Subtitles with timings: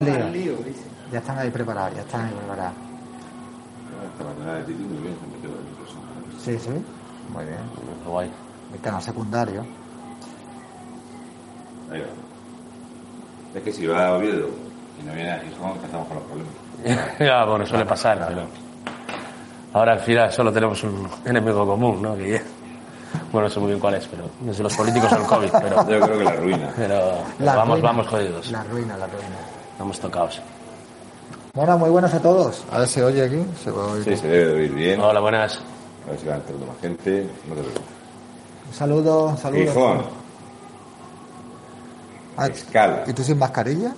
[0.00, 0.54] Lío.
[1.10, 2.74] Ya están ahí preparados, ya están ahí preparados.
[4.12, 6.38] Esta mañana de Titi muy bien, se me quedó el personaje.
[6.38, 6.84] Sí, sí.
[7.34, 7.58] Muy bien.
[8.04, 8.30] Qué guay.
[8.74, 9.62] El canal secundario.
[11.90, 12.06] Ahí va.
[13.58, 14.48] Es que si va a Oviedo
[15.02, 17.18] y no viene a Gijón, empezamos con los problemas.
[17.18, 18.42] ya, bueno, suele pasar, pero...
[19.72, 22.14] Ahora al final solo tenemos un enemigo común, ¿no?
[22.16, 22.40] Que...
[23.32, 25.76] Bueno, no sé muy bien cuál es, pero desde los políticos al COVID, pero...
[25.90, 26.70] Yo creo que la ruina.
[26.76, 27.88] Pero La vamos, ruina.
[27.88, 28.50] vamos jodidos.
[28.52, 29.57] La ruina, la ruina.
[29.78, 30.40] Vamos tocados.
[31.54, 32.64] Bueno, muy buenas a todos.
[32.70, 33.44] A ver si oye aquí.
[33.62, 34.04] Se va a oír.
[34.04, 35.00] Sí, se debe de oír bien.
[35.00, 35.60] Hola, buenas.
[36.06, 37.26] A ver si va entrando más gente.
[37.48, 37.82] No te preocupes.
[38.68, 39.60] Un saludo, un saludo.
[39.62, 40.02] Gijón,
[42.36, 43.02] Ah, escala.
[43.06, 43.92] ¿Y tú sin mascarilla?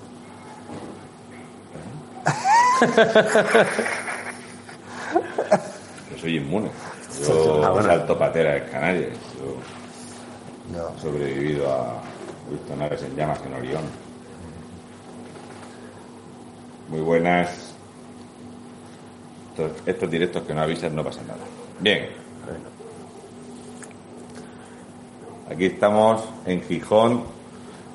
[6.11, 6.71] Yo soy inmune.
[7.27, 7.89] Yo Ah, bueno.
[7.89, 9.13] salto patera de Canarias.
[10.73, 10.93] Yo Yo.
[10.97, 12.01] he sobrevivido a...
[12.49, 13.83] He visto naves en llamas en Orión.
[16.91, 17.49] Muy buenas.
[19.51, 21.41] Estos, estos directos que no avisan no pasa nada.
[21.79, 22.09] Bien.
[25.51, 27.23] Aquí estamos en Gijón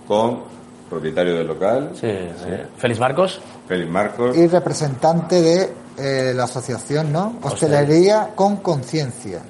[0.08, 0.44] con
[0.89, 2.50] propietario del local, Sí, sí.
[2.78, 3.42] Félix Marcos.
[3.67, 4.38] Félix Marcos.
[4.38, 7.38] Y representante de eh, la asociación, ¿no?
[7.42, 9.42] Hostelería con conciencia.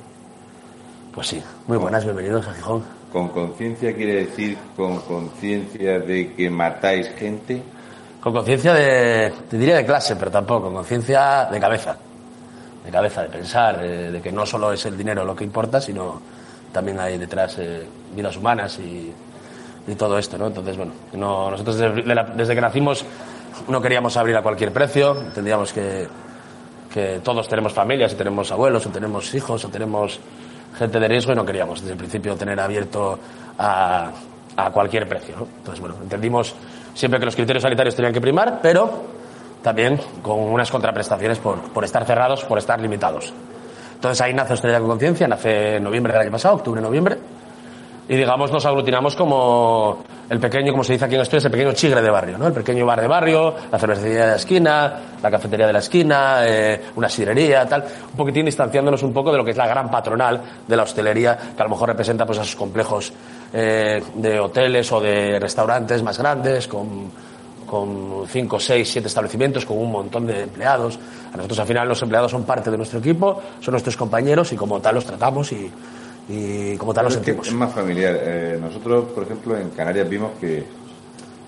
[1.13, 2.83] Pues sí, muy buenas, bienvenidos a Gijón.
[3.11, 7.61] Con conciencia quiere decir con conciencia de que matáis gente.
[8.25, 11.95] Con conciencia de, te diría de clase, pero tampoco, con conciencia de cabeza.
[12.83, 15.79] De cabeza, de pensar, de, de que no solo es el dinero lo que importa,
[15.79, 16.19] sino
[16.71, 19.13] también hay detrás eh, vidas humanas y,
[19.95, 20.47] todo esto, ¿no?
[20.47, 22.01] Entonces, bueno, no, nosotros desde,
[22.35, 23.05] desde que nacimos
[23.67, 26.07] no queríamos abrir a cualquier precio, entendíamos que,
[26.91, 30.19] que todos tenemos familias y tenemos abuelos o tenemos hijos o tenemos
[30.79, 33.19] gente de riesgo y no queríamos desde el principio tener abierto
[33.59, 34.09] a,
[34.57, 35.47] a cualquier precio.
[35.59, 36.55] Entonces, bueno, entendimos
[36.95, 39.03] siempre que los criterios sanitarios tenían que primar, pero
[39.61, 43.31] también con unas contraprestaciones por, por estar cerrados, por estar limitados.
[43.93, 47.17] Entonces ahí nace Hostelería con Conciencia, nace en noviembre del año pasado, octubre-noviembre,
[48.07, 51.73] y digamos nos aglutinamos como el pequeño, como se dice aquí en Asturias, el pequeño
[51.73, 52.47] chigre de barrio, ¿no?
[52.47, 56.37] El pequeño bar de barrio, la cervecería de la esquina, la cafetería de la esquina,
[56.41, 59.89] eh, una sidrería, tal, un poquitín distanciándonos un poco de lo que es la gran
[59.89, 63.11] patronal de la hostelería, que a lo mejor representa pues a esos complejos
[63.53, 67.11] eh, de hoteles o de restaurantes más grandes, con,
[67.65, 70.99] con cinco, seis, siete establecimientos, con un montón de empleados.
[71.33, 74.55] A nosotros al final los empleados son parte de nuestro equipo, son nuestros compañeros y
[74.55, 75.71] como tal los tratamos y,
[76.27, 77.47] y como tal que sentimos.
[77.47, 78.17] Es más familiar.
[78.19, 80.63] Eh, nosotros, por ejemplo, en Canarias vimos que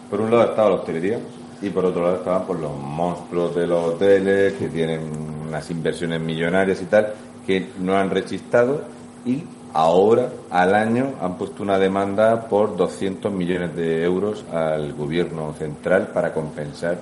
[0.09, 1.19] por un lado estaba la hostelería
[1.61, 5.01] y por otro lado estaban pues, los monstruos de los hoteles que tienen
[5.47, 7.13] unas inversiones millonarias y tal
[7.45, 8.83] que no han rechistado
[9.25, 9.43] y
[9.73, 16.09] ahora al año han puesto una demanda por 200 millones de euros al gobierno central
[16.13, 16.99] para compensar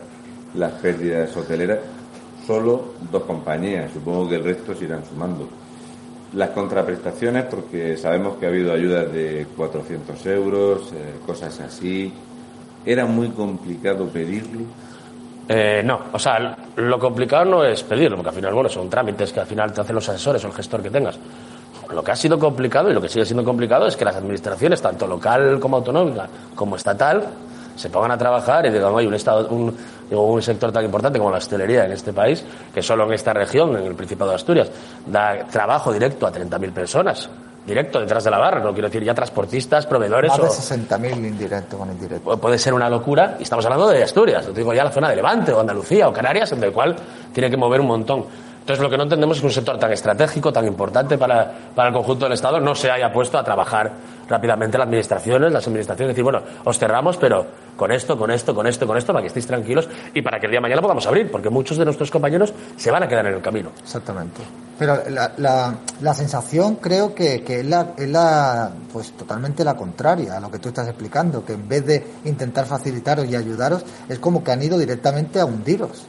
[0.54, 1.80] las pérdidas hoteleras.
[2.46, 5.50] Solo dos compañías, supongo que el resto se irán sumando.
[6.34, 12.12] Las contraprestaciones, porque sabemos que ha habido ayudas de 400 euros, eh, cosas así.
[12.86, 14.62] Era muy complicado pedirlo.
[15.48, 19.32] Eh, no, o sea, lo complicado no es pedirlo, porque al final, bueno, son trámites
[19.32, 21.18] que al final te hacen los asesores o el gestor que tengas.
[21.94, 24.82] Lo que ha sido complicado y lo que sigue siendo complicado es que las administraciones,
[24.82, 27.24] tanto local como autonómica como estatal,
[27.76, 31.38] se pongan a trabajar y digan, oye, un, estado, un, sector tan importante como la
[31.38, 32.44] hostelería en este país,
[32.74, 34.72] que solo en esta región, en el Principado de Asturias,
[35.06, 37.30] da trabajo directo a 30.000 personas,
[37.66, 41.78] directo detrás de la barra, no quiero decir ya transportistas, proveedores Más de 60.000 indirecto
[41.78, 42.32] con indirecto.
[42.32, 45.10] Pu- puede ser una locura, y estamos hablando de Asturias, te digo ya la zona
[45.10, 46.96] de Levante o Andalucía o Canarias, en el cual
[47.34, 48.26] tiene que mover un montón.
[48.60, 51.90] Entonces lo que no entendemos es que un sector tan estratégico, tan importante para, para
[51.90, 53.92] el conjunto del Estado, no se haya puesto a trabajar
[54.28, 58.68] rápidamente las administraciones, las administraciones, decir, bueno, os cerramos, pero con esto, con esto, con
[58.68, 61.06] esto, con esto, para que estéis tranquilos y para que el día de mañana podamos
[61.08, 63.72] abrir, porque muchos de nuestros compañeros se van a quedar en el camino.
[63.82, 64.42] Exactamente.
[64.78, 69.76] Pero la, la, la sensación creo que, que es, la, es la, pues totalmente la
[69.76, 73.86] contraria a lo que tú estás explicando, que en vez de intentar facilitaros y ayudaros,
[74.10, 76.06] es como que han ido directamente a hundiros.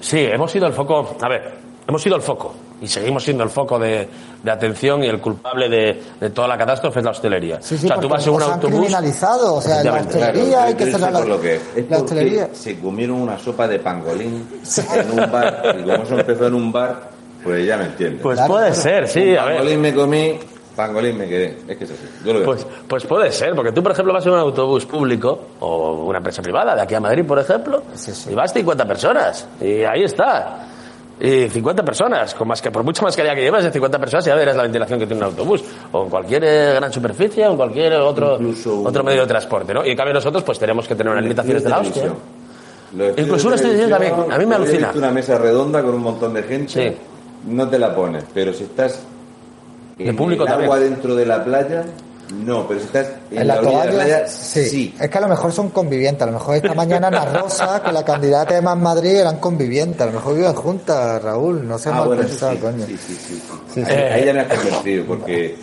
[0.00, 1.54] Sí, hemos sido el foco, a ver,
[1.86, 4.08] hemos sido el foco y seguimos siendo el foco de,
[4.42, 7.58] de atención y el culpable de, de toda la catástrofe es la hostelería.
[7.62, 8.76] Sí, sí, o sea, tú vas en un os han autobús.
[8.80, 11.62] criminalizado, o sea, la hostelería hay yo- que cerrar la, lo que es.
[11.74, 12.48] Es la hostelería.
[12.52, 14.46] se comieron una sopa de pangolín
[14.94, 15.76] en un bar.
[15.78, 17.10] Y como eso empezó en un bar,
[17.42, 18.20] pues ya me entiendes.
[18.22, 18.82] Pues Claro, puede claro.
[18.82, 19.56] ser, sí, a ver.
[19.56, 20.38] pangolín me comí,
[20.76, 21.58] pangolín me quedé.
[21.66, 22.02] Es que es así.
[22.26, 22.46] Yo lo veo.
[22.46, 26.18] Pues, pues puede ser, porque tú, por ejemplo, vas en un autobús público o una
[26.18, 28.32] empresa privada de aquí a Madrid, por ejemplo, Sí, sí.
[28.32, 30.68] y vas 50 personas, y ahí está.
[31.18, 34.34] Y 50 personas, con más que por mucha mascarilla que llevas, de 50 personas ya
[34.34, 37.56] verás la ventilación que tiene un autobús, o en cualquier eh, gran superficie, o en
[37.56, 39.84] cualquier otro, Incluso otro medio de transporte, ¿no?
[39.84, 42.02] Y en cambio nosotros pues tenemos que tener unas limitaciones de la hostia.
[42.02, 44.92] estudios Incluso un de estudio de televisión, también, a mí me alucina.
[44.94, 46.96] una mesa redonda con un montón de gente, Sí.
[47.50, 49.00] no te la pones, pero si estás
[49.98, 50.90] en público el agua también.
[50.92, 51.84] dentro de la playa,
[52.32, 54.64] no, pero si estás en, En la, la de la toalla, playa, sí.
[54.66, 54.94] sí.
[55.00, 56.22] Es que a lo mejor son convivientes.
[56.22, 60.00] A lo mejor esta mañana Ana Rosa con la candidata de Más Madrid eran convivientes.
[60.00, 61.66] A lo mejor viven juntas, Raúl.
[61.66, 62.86] No sé Ah, bueno, pensado, sí, coño.
[62.86, 63.42] sí, sí, sí, sí.
[63.74, 63.92] Sí, sí.
[63.92, 65.56] Ahí, ahí ya me has convencido, porque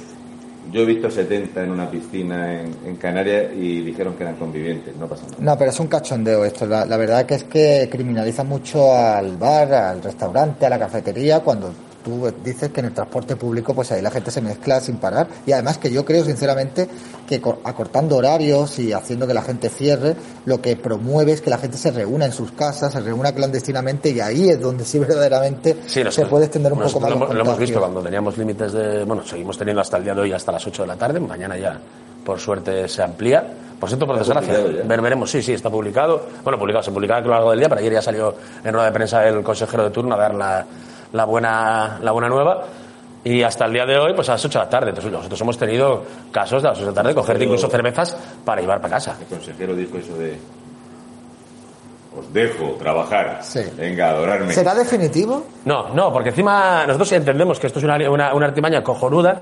[0.71, 4.95] yo he visto 70 en una piscina en, en Canarias y dijeron que eran convivientes,
[4.95, 5.35] no pasa nada.
[5.39, 6.65] No, pero es un cachondeo esto.
[6.65, 11.41] La, la verdad que es que criminaliza mucho al bar, al restaurante, a la cafetería,
[11.41, 11.71] cuando
[12.03, 15.27] tú dices que en el transporte público, pues ahí la gente se mezcla sin parar.
[15.45, 16.87] Y además que yo creo, sinceramente,
[17.27, 20.15] que co- acortando horarios y haciendo que la gente cierre,
[20.45, 24.09] lo que promueve es que la gente se reúna en sus casas, se reúna clandestinamente
[24.09, 27.41] y ahí es donde sí verdaderamente Sí, se puede extender un poco más lo, lo
[27.41, 29.03] hemos visto cuando teníamos límites de.
[29.05, 31.19] Bueno, seguimos teniendo hasta el día de hoy, hasta las 8 de la tarde.
[31.19, 31.79] Mañana ya,
[32.25, 33.45] por suerte, se amplía.
[33.79, 34.53] Por cierto, por desgracia,
[34.85, 35.29] ver, veremos.
[35.29, 36.25] Sí, sí, está publicado.
[36.43, 38.33] Bueno, publicado, se publicará a lo largo del día, pero ayer ya salió
[38.63, 40.65] en rueda de prensa el consejero de turno a dar la,
[41.13, 42.65] la, buena, la buena nueva.
[43.23, 44.89] Y hasta el día de hoy, pues a las 8 de la tarde.
[44.89, 48.17] Entonces, nosotros hemos tenido casos de a las 8 de la tarde, cogerte incluso cervezas
[48.43, 49.15] para llevar para casa.
[49.21, 50.37] El consejero dijo eso de...
[52.19, 53.39] Os dejo trabajar.
[53.41, 53.61] Sí.
[53.77, 54.53] Venga, adorarme.
[54.53, 55.45] ¿Será definitivo?
[55.65, 59.39] No, no, porque encima nosotros entendemos que esto es una, una, una artimaña cojonuda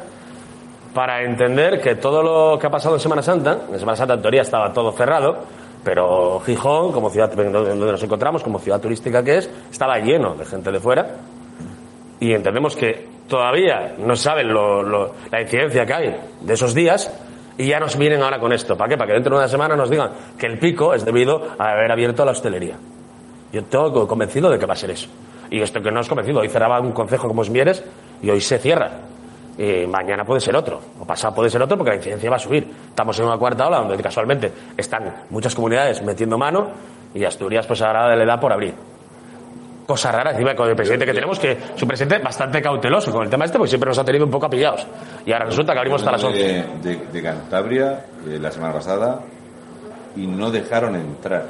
[0.94, 4.22] para entender que todo lo que ha pasado en Semana Santa, en Semana Santa en
[4.22, 5.40] teoría estaba todo cerrado,
[5.84, 10.46] pero Gijón, como ciudad donde nos encontramos, como ciudad turística que es, estaba lleno de
[10.46, 11.16] gente de fuera
[12.22, 17.12] y entendemos que todavía no saben lo- la incidencia que hay de esos días
[17.58, 18.78] y ya nos vienen ahora con esto.
[18.78, 18.98] ¿Para qué?
[18.98, 21.92] Para que dentro de una semana nos digan que el pico es debido a haber
[21.92, 22.76] abierto la hostelería.
[23.52, 25.10] Yo tengo convencido de que va a ser eso.
[25.50, 27.84] Y esto que no es convencido, hoy cerraba un concejo como es Mieres
[28.22, 28.92] y hoy se cierra.
[29.58, 32.40] Y mañana puede ser otro, o pasado puede ser otro porque la incidencia va a
[32.40, 32.66] subir.
[32.88, 36.70] Estamos en una cuarta ola donde casualmente están muchas comunidades metiendo mano
[37.14, 38.74] y Asturias pues ahora le da por abrir.
[39.86, 43.30] Cosa rara encima con el presidente que tenemos, que su presidente bastante cauteloso con el
[43.30, 44.86] tema este, porque siempre nos ha tenido un poco apillados.
[45.26, 46.38] Y ahora resulta que abrimos hasta las 11.
[46.38, 49.20] de, de- de Cantabria eh, la semana pasada
[50.16, 51.46] y no dejaron entrar.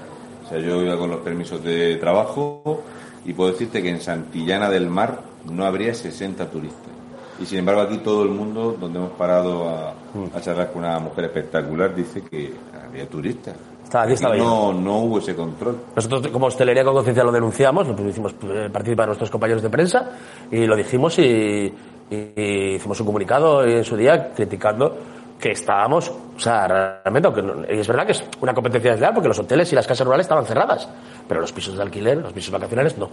[0.45, 2.83] O sea, yo iba con los permisos de trabajo
[3.25, 5.19] y puedo decirte que en Santillana del Mar
[5.51, 6.91] no habría 60 turistas.
[7.39, 9.93] Y sin embargo aquí todo el mundo, donde hemos parado a,
[10.35, 12.53] a charlar con una mujer espectacular, dice que
[12.87, 13.55] había turistas.
[13.93, 15.77] Aquí, no, no hubo ese control.
[15.95, 20.09] Nosotros como Hostelería con Conciencia lo denunciamos, lo hicimos eh, participar nuestros compañeros de prensa
[20.49, 21.73] y lo dijimos y,
[22.09, 24.97] y- y hicimos un comunicado en su día criticando
[25.39, 26.67] que estábamos, o sea,
[27.03, 29.75] realmente, aunque no- y es verdad que es una competencia desleal porque los hoteles y
[29.75, 30.87] las casas rurales estaban cerradas,
[31.27, 33.09] pero los pisos de alquiler, los pisos vacacionales no.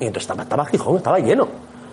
[0.00, 1.44] Y entonces estaba, estaba Gijón, estaba lleno.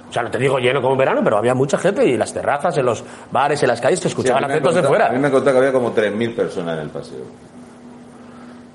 [0.10, 2.34] O sea, no te digo lleno como en verano, pero había mucha gente y las
[2.34, 5.08] terrazas, en los bares, en las calles, se Sí, escuchaban han acentos de fuera.
[5.08, 7.20] A mí me contado que había como 3.000 personas en el paseo.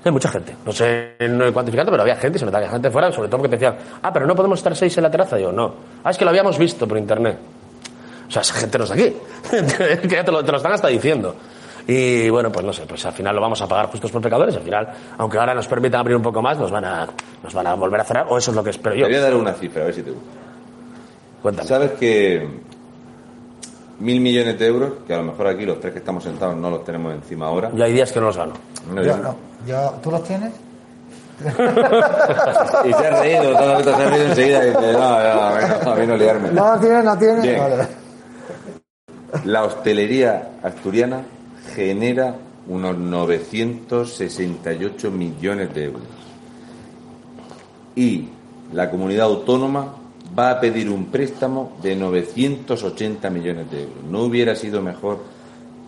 [0.07, 0.55] Hay mucha gente.
[0.65, 3.39] No sé no cuantificando, pero había gente, se notaba que había gente fuera, sobre todo
[3.39, 5.35] porque te decían, ah, pero no podemos estar seis en la terraza.
[5.35, 5.73] Digo, no.
[6.03, 7.37] Ah, es que lo habíamos visto por internet.
[8.25, 9.13] O sea, esa gente no está aquí.
[10.07, 11.35] que ya te lo, te lo están hasta diciendo.
[11.87, 14.55] Y bueno, pues no sé, pues al final lo vamos a pagar justos por pecadores.
[14.55, 14.87] Al final,
[15.17, 17.07] aunque ahora nos permitan abrir un poco más, nos van a,
[17.43, 19.07] nos van a volver a cerrar, o eso es lo que espero Te yo.
[19.07, 20.29] voy a dar una cifra, a ver si te gusta.
[21.41, 21.67] Cuéntame.
[21.67, 22.47] ¿Sabes que
[23.99, 26.69] mil millones de euros, que a lo mejor aquí los tres que estamos sentados no
[26.69, 27.71] los tenemos encima ahora?
[27.75, 28.53] Y hay días que no los gano.
[28.93, 29.35] No, Yo yo- no.
[29.65, 30.51] Yo, ¿Tú los tienes?
[32.85, 35.91] Y se ha reído, todo el mundo se ha reído enseguida y dice, no, no,
[35.91, 36.51] a mí no liarme.
[36.51, 37.59] No los tienes, no tienes.
[37.59, 37.87] Vale.
[39.45, 41.21] La hostelería asturiana
[41.75, 42.35] genera
[42.67, 46.01] unos 968 millones de euros.
[47.95, 48.29] Y
[48.73, 49.93] la comunidad autónoma
[50.37, 54.03] va a pedir un préstamo de 980 millones de euros.
[54.09, 55.23] ¿No hubiera sido mejor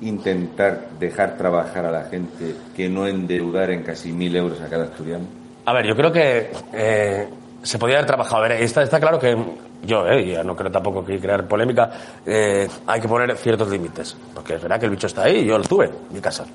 [0.02, 4.86] intentar dejar trabajar a la gente que no endeudar en casi mil euros a cada
[4.86, 5.26] asturiano?
[5.66, 7.28] A ver, yo creo que eh,
[7.62, 8.44] se podía haber trabajado.
[8.44, 9.38] A ver, está, está claro que
[9.84, 11.90] yo, eh, no creo tampoco que crear polémica,
[12.26, 14.18] eh, hay que poner ciertos límites.
[14.34, 16.46] Porque es verdad que el bicho está ahí yo lo tuve en mi casa.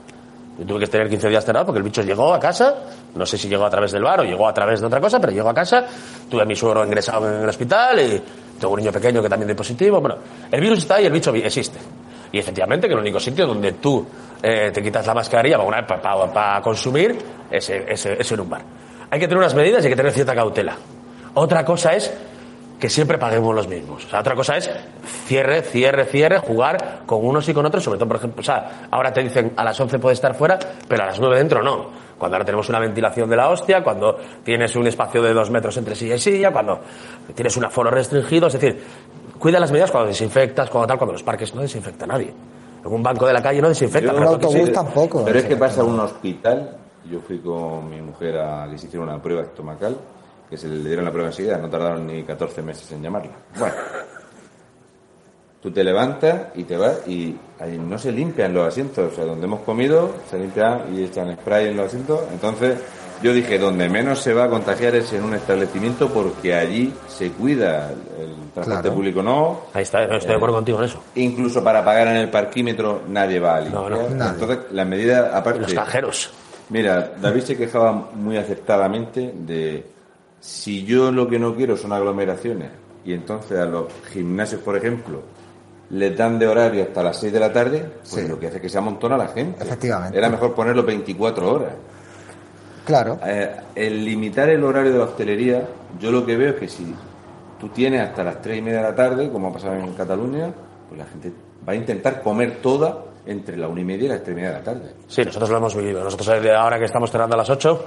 [0.59, 2.75] Yo tuve que tener 15 días cerrado porque el bicho llegó a casa,
[3.15, 5.21] no sé si llegó a través del bar o llegó a través de otra cosa,
[5.21, 5.85] pero llegó a casa,
[6.29, 8.23] tuve a mi suegro ingresado en el hospital y
[8.59, 10.01] tengo un niño pequeño que también dio positivo.
[10.01, 10.17] Bueno,
[10.51, 11.79] el virus está y el bicho existe.
[12.33, 14.05] Y efectivamente que el único sitio donde tú
[14.43, 17.17] eh, te quitas la mascarilla para, para, para consumir
[17.51, 18.63] es, es, en un bar.
[19.11, 20.77] Hay que tener unas medidas y hay que tener cierta cautela.
[21.35, 22.13] Otra cosa es
[22.81, 24.05] que siempre paguemos los mismos.
[24.05, 24.69] O sea, otra cosa es
[25.27, 28.43] cierre, cierre, cierre, jugar con unos y con otros, sobre todo, por ejemplo,
[28.91, 32.04] ahora te dicen a las 11 puedes estar fuera, pero a las 9 dentro no.
[32.19, 35.77] Cuando ahora tenemos una ventilación de la hostia, cuando tienes un espacio de dos metros
[35.77, 36.81] entre silla y silla, cuando
[37.35, 38.83] tienes un aforo restringido, es decir,
[39.39, 42.33] cuida las medidas cuando desinfectas, cuando tal, cuando los parques no desinfecta nadie.
[42.85, 44.13] En un banco de la calle no desinfecta.
[44.13, 44.73] Yo- Un pero aquí autobús sí.
[44.73, 45.25] tampoco.
[45.25, 46.77] Pero es que pasa a un hospital
[47.11, 49.97] yo fui con mi mujer a que se hiciera una prueba estomacal,
[50.49, 53.33] que se le dieron la prueba enseguida, no tardaron ni 14 meses en llamarla.
[53.59, 53.75] Bueno,
[55.65, 59.25] tú te levantas y te vas y ahí no se limpian los asientos, o sea,
[59.25, 62.79] donde hemos comido se limpian y echan spray en los asientos, entonces
[63.23, 67.31] yo dije, donde menos se va a contagiar es en un establecimiento porque allí se
[67.31, 67.91] cuida
[68.21, 68.95] el transporte Claro.
[68.95, 69.61] público, no.
[69.73, 71.03] Ahí está, estoy de acuerdo contigo en eso.
[71.15, 73.83] Incluso para pagar en el parquímetro nadie va a limpiar.
[73.83, 74.33] No, no, nadie.
[74.35, 75.61] Entonces, las medidas, aparte...
[75.61, 76.31] los cajeros.
[76.69, 79.87] Mira, David se quejaba muy acertadamente de
[80.41, 82.69] si yo lo que no quiero son aglomeraciones
[83.07, 85.23] y entonces a los gimnasios, por ejemplo,
[85.91, 88.29] les dan de horario hasta las 6 de la tarde, pues Sí.
[88.29, 89.63] lo que hace es que se amontona la gente.
[89.63, 90.17] Efectivamente.
[90.17, 91.73] Era mejor ponerlo 24 horas.
[92.85, 93.19] Claro.
[93.25, 95.67] Eh, el limitar el horario de la hostelería,
[95.99, 96.95] yo lo que veo es que si
[97.59, 100.53] tú tienes hasta las 3 y media de la tarde, como ha pasado en Cataluña,
[100.89, 101.33] pues la gente
[101.67, 104.51] va a intentar comer toda entre la una y media y las 3 y media
[104.51, 104.95] de la tarde.
[105.07, 106.05] Sí, nosotros lo hemos vivido.
[106.05, 107.85] Nosotros eh, ahora que estamos cerrando a las 8,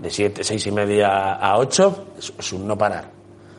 [0.00, 3.04] de 7, 6 y media a 8, es, es un no parar.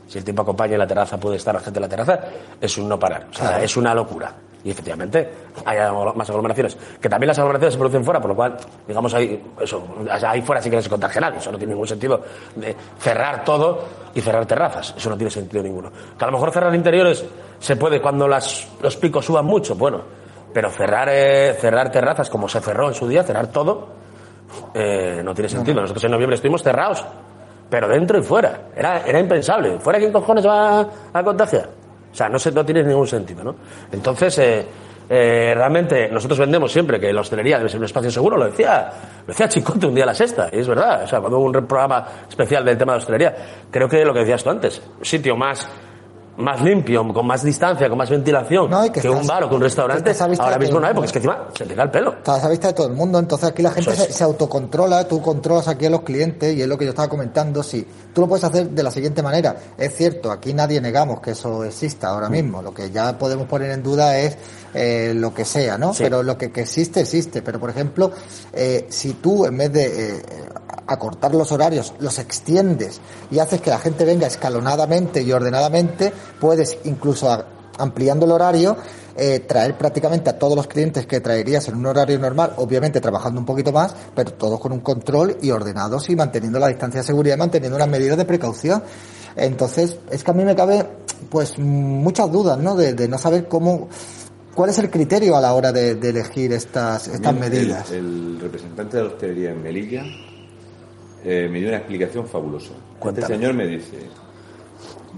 [0.07, 2.19] Si el tiempo acompaña y la terraza puede estar la gente en la terraza,
[2.61, 3.27] es un no parar.
[3.29, 3.63] O sea, Claro.
[3.63, 4.33] es una locura.
[4.63, 5.29] Y efectivamente
[5.63, 5.77] hay
[6.15, 6.75] más aglomeraciones.
[6.99, 8.57] Que también las aglomeraciones se producen fuera, por lo cual,
[8.87, 11.37] digamos, ahí, eso, ahí fuera sí que no se contagia nadie.
[11.37, 12.19] Eso no tiene ningún sentido
[12.55, 13.83] de cerrar todo
[14.15, 14.95] y cerrar terrazas.
[14.97, 15.91] Eso no tiene sentido ninguno.
[16.17, 17.23] Que a lo mejor cerrar interiores
[17.59, 20.01] se puede cuando las, los picos suban mucho, bueno.
[20.51, 23.89] Pero cerrar, eh, cerrar terrazas como se cerró en su día, cerrar todo,
[24.73, 25.79] eh, no tiene sentido.
[25.81, 27.05] Nosotros en noviembre estuvimos cerrados,
[27.75, 28.69] pero dentro y fuera.
[28.73, 29.77] Era, era impensable.
[29.79, 31.67] ¿Fuera quién cojones va a contagiar?
[32.09, 33.53] O sea, no, se, no tiene ningún sentido, ¿no?
[33.91, 34.65] Entonces, eh,
[35.09, 38.89] eh, realmente nosotros vendemos siempre que la hostelería debe ser un espacio seguro, lo decía,
[39.19, 41.47] lo decía Chicote un día a la sexta, y es verdad, o sea, cuando hubo
[41.47, 43.35] un programa especial del tema de hostelería,
[43.69, 45.67] creo que lo que decías tú antes, sitio más
[46.37, 49.49] más limpio, con más distancia, con más ventilación No, que que, estás- un bar o
[49.49, 51.91] que un restaurante, ahora mismo no hay, porque es que encima se te da el
[51.91, 52.11] pelo.
[52.13, 53.97] Estás a vista de todo el mundo, entonces aquí la gente es.
[53.97, 57.07] se, se autocontrola, tú controlas aquí a los clientes y es lo que yo estaba
[57.07, 61.19] comentando, sí, tú lo puedes hacer de la siguiente manera, es cierto, aquí nadie negamos
[61.21, 62.13] que eso exista Mm.
[62.13, 64.37] ahora mismo, lo que ya podemos poner en duda es
[64.75, 65.93] eh, lo que sea, ¿no?
[65.93, 66.03] Sí.
[66.03, 68.11] Pero lo que, que existe, existe, pero por ejemplo,
[68.53, 69.85] eh, si tú en vez de
[70.17, 70.21] eh,
[70.87, 72.99] acortar los horarios, los extiendes
[73.31, 77.45] y haces que la gente venga escalonadamente y ordenadamente, puedes incluso a-
[77.77, 78.77] ampliando el horario,
[79.17, 83.39] eh, traer prácticamente a todos los clientes que traerías en un horario normal, obviamente trabajando
[83.39, 87.07] un poquito más, pero todos con un control y ordenados y manteniendo la distancia de
[87.07, 88.83] seguridad, y manteniendo unas medidas de precaución.
[89.37, 90.85] Entonces, es que a mí me cabe,
[91.29, 92.75] pues, muchas dudas, ¿no?
[92.75, 93.89] De, de no saber cómo,
[94.55, 97.91] cuál es el criterio a la hora de, de elegir estas, estas medidas.
[97.91, 97.97] El,
[98.35, 100.03] el representante de la hostelería en Melilla
[101.23, 102.71] eh, me dio una explicación fabulosa.
[102.97, 103.25] Cuéntame.
[103.25, 103.97] Este señor me dice,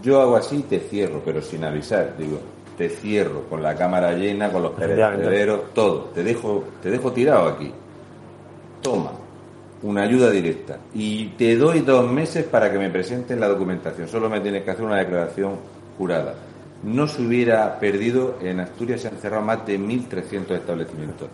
[0.01, 2.15] yo hago así y te cierro, pero sin avisar.
[2.17, 2.39] Digo,
[2.77, 6.12] te cierro con la cámara llena, con los perecederos, todo.
[6.13, 7.72] Te dejo, te dejo tirado aquí.
[8.82, 9.12] Toma,
[9.84, 10.77] una ayuda directa.
[10.94, 14.08] Y te doy dos meses para que me presenten la documentación.
[14.08, 15.56] Solo me tienes que hacer una declaración
[15.98, 16.36] jurada.
[16.84, 21.29] No se hubiera perdido, en Asturias se han cerrado más de 1.300 establecimientos.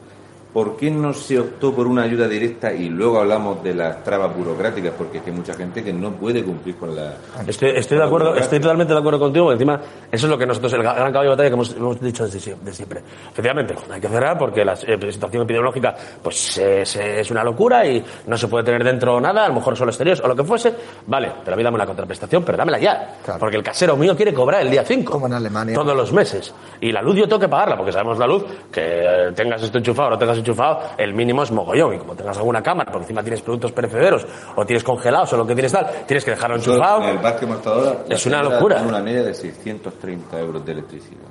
[0.54, 4.36] ¿Por qué no se optó por una ayuda directa y luego hablamos de las trabas
[4.38, 4.94] burocráticas?
[4.96, 7.14] Porque es que hay mucha gente que no puede cumplir con la...
[7.48, 9.82] Estoy, estoy de acuerdo, estoy totalmente de acuerdo contigo, porque encima
[10.12, 12.40] eso es lo que nosotros, el gran caballo de batalla que hemos, hemos dicho desde
[12.40, 13.02] sie- de siempre.
[13.32, 18.04] Efectivamente, hay que cerrar porque la eh, situación epidemiológica pues es, es una locura y
[18.28, 20.72] no se puede tener dentro nada, a lo mejor solo exteriores o lo que fuese.
[21.08, 23.16] Vale, pero a mí dame una contraprestación, pero dámela ya.
[23.26, 23.40] Claro.
[23.40, 25.12] Porque el casero mío quiere cobrar el día 5.
[25.12, 25.74] Como en Alemania.
[25.74, 26.54] Todos los meses.
[26.80, 29.80] Y la luz yo tengo que pagarla, porque sabemos la luz, que eh, tengas esto
[29.80, 31.96] enchufado o no tengas enchufado, el mínimo es mogollón.
[31.96, 35.48] Y como tengas alguna cámara, por encima tienes productos perecederos o tienes congelados o lo
[35.48, 37.04] que tienes tal, tienes que dejarlo enchufado.
[37.04, 37.18] En el
[37.66, 38.76] ahora, Es una locura.
[38.78, 41.28] tiene una media de 630 euros de electricidad.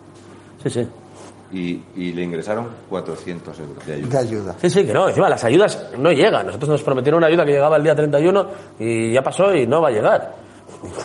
[0.62, 0.88] Sí, sí.
[1.52, 4.08] Y, y le ingresaron 400 euros de ayuda.
[4.08, 4.54] De ayuda.
[4.58, 5.08] Sí, sí, que no.
[5.08, 6.46] Encima, las ayudas no llegan.
[6.46, 8.46] Nosotros nos prometieron una ayuda que llegaba el día 31
[8.78, 10.34] y ya pasó y no va a llegar.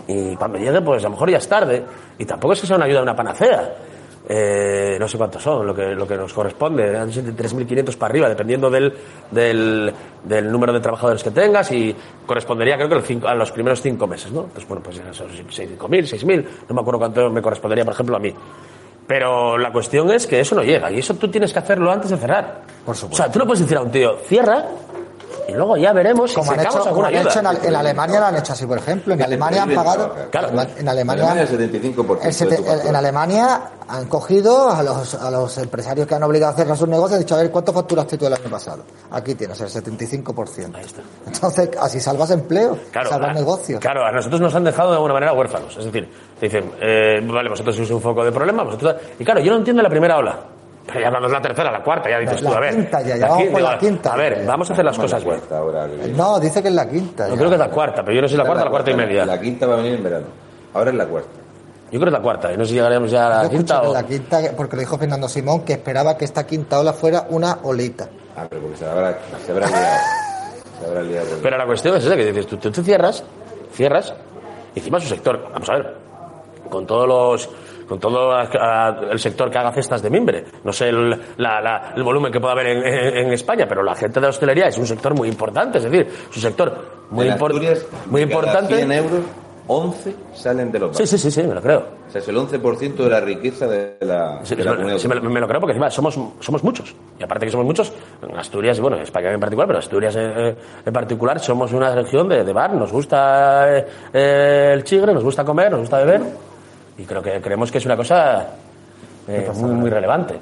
[0.08, 1.84] Y cuando llegue, pues a lo mejor ya es tarde.
[2.18, 3.76] Y tampoco es que sea una ayuda, una panacea.
[4.30, 6.86] Eh, no sé cuántos son, lo que, lo que nos corresponde.
[6.88, 8.94] Eran de 3.500 para arriba, dependiendo del,
[9.32, 9.94] del,
[10.24, 11.72] del número de trabajadores que tengas.
[11.72, 14.42] Y correspondería, creo que cinco- a los primeros cinco meses, ¿no?
[14.42, 16.46] Entonces, bueno, pues esos 5.000, 6.000.
[16.68, 18.34] No me acuerdo cuánto me correspondería, por ejemplo, a mí.
[19.08, 22.12] Pero la cuestión es que eso no llega y eso tú tienes que hacerlo antes
[22.12, 22.64] de cerrar.
[22.86, 23.24] Por supuesto.
[23.24, 24.66] O sea, tú no puedes decir a un tío, cierra
[25.48, 27.76] y luego ya veremos Como si han hecho, como alguna han hecho en, Ale- en
[27.76, 29.14] Alemania lo han hecho así, por ejemplo.
[29.14, 30.16] En Alemania han pagado.
[30.32, 30.50] Claro.
[30.78, 32.90] En Alemania, Alemania el 75% el sete- de tu factura.
[32.90, 36.90] en Alemania han cogido a los, a los empresarios que han obligado a cerrar sus
[36.90, 38.84] negocios y han dicho, a ver, ¿cuánto facturaste tú el año pasado?
[39.12, 40.76] Aquí tienes el 75%.
[40.76, 41.02] Ahí está.
[41.26, 43.80] Entonces, así salvas empleo, salvas a- negocios.
[43.80, 45.78] Claro, a nosotros nos han dejado de alguna manera huérfanos.
[45.78, 48.96] Es decir, te dicen, eh, vale, vosotros sois un foco de problema, vosotros...
[49.18, 50.38] Y claro, yo no entiendo la primera ola.
[50.88, 52.76] Pero ya cuando es la tercera, la cuarta, ya dices La- tú, a la ver.
[52.76, 54.14] quinta ya, ya vamos por la quinta.
[54.14, 55.42] A ver, vamos a hacer las cosas bien.
[56.16, 57.28] No, dice que es la quinta.
[57.28, 57.38] Yo ya.
[57.38, 58.96] creo que es la cuarta, pero yo no sé si la cuarta la cuarta y
[58.96, 59.26] media.
[59.26, 60.26] La quinta va a venir en verano.
[60.74, 61.30] Ahora es la cuarta.
[61.92, 63.82] Yo creo que es la cuarta, y no sé si llegaremos ya a la quinta
[63.82, 63.94] o...
[63.94, 67.60] la quinta, porque lo dijo Fernando Simón, que esperaba que esta quinta ola fuera una
[67.64, 68.10] olita.
[68.36, 69.86] Ah, pero porque se habrá, se habrá liado.
[70.80, 71.28] Se habrá liado.
[71.42, 73.24] Pero la cuestión es esa, que dices, tú, tú te cierras,
[73.74, 74.14] cierras,
[74.76, 75.96] y encima su sector, vamos a ver,
[76.70, 77.50] con todos los
[77.88, 78.38] con todo
[79.12, 80.44] el sector que haga cestas de mimbre.
[80.64, 83.84] No sé el, la- la- el volumen que pueda haber en, en- en España, pero
[83.84, 86.74] la gente de la hostelería es un sector muy importante, es decir, es un sector
[87.12, 88.76] muy, En impor- Asturias, muy importante.
[88.76, 89.20] 100 euros,
[89.70, 91.10] 11 salen de los Sí, bares.
[91.10, 91.98] sí, sí, sí, me lo creo.
[92.08, 94.98] O sea, es el 11% de la riqueza de la, Sí, de la me- comunidad
[95.00, 95.34] sí, me, autónoma.
[95.34, 96.96] me lo creo porque encima somos, somos muchos.
[97.20, 97.92] Y aparte que somos muchos,
[98.22, 101.94] en Asturias, y bueno, en España en particular, pero Asturias en, en particular, somos una
[101.94, 102.74] región de, de bar.
[102.76, 106.22] Nos gusta eh, eh, el chigre, nos gusta comer, nos gusta beber.
[106.98, 108.48] Y creo que creemos que es una cosa
[109.28, 110.40] eh, muy, muy relevante.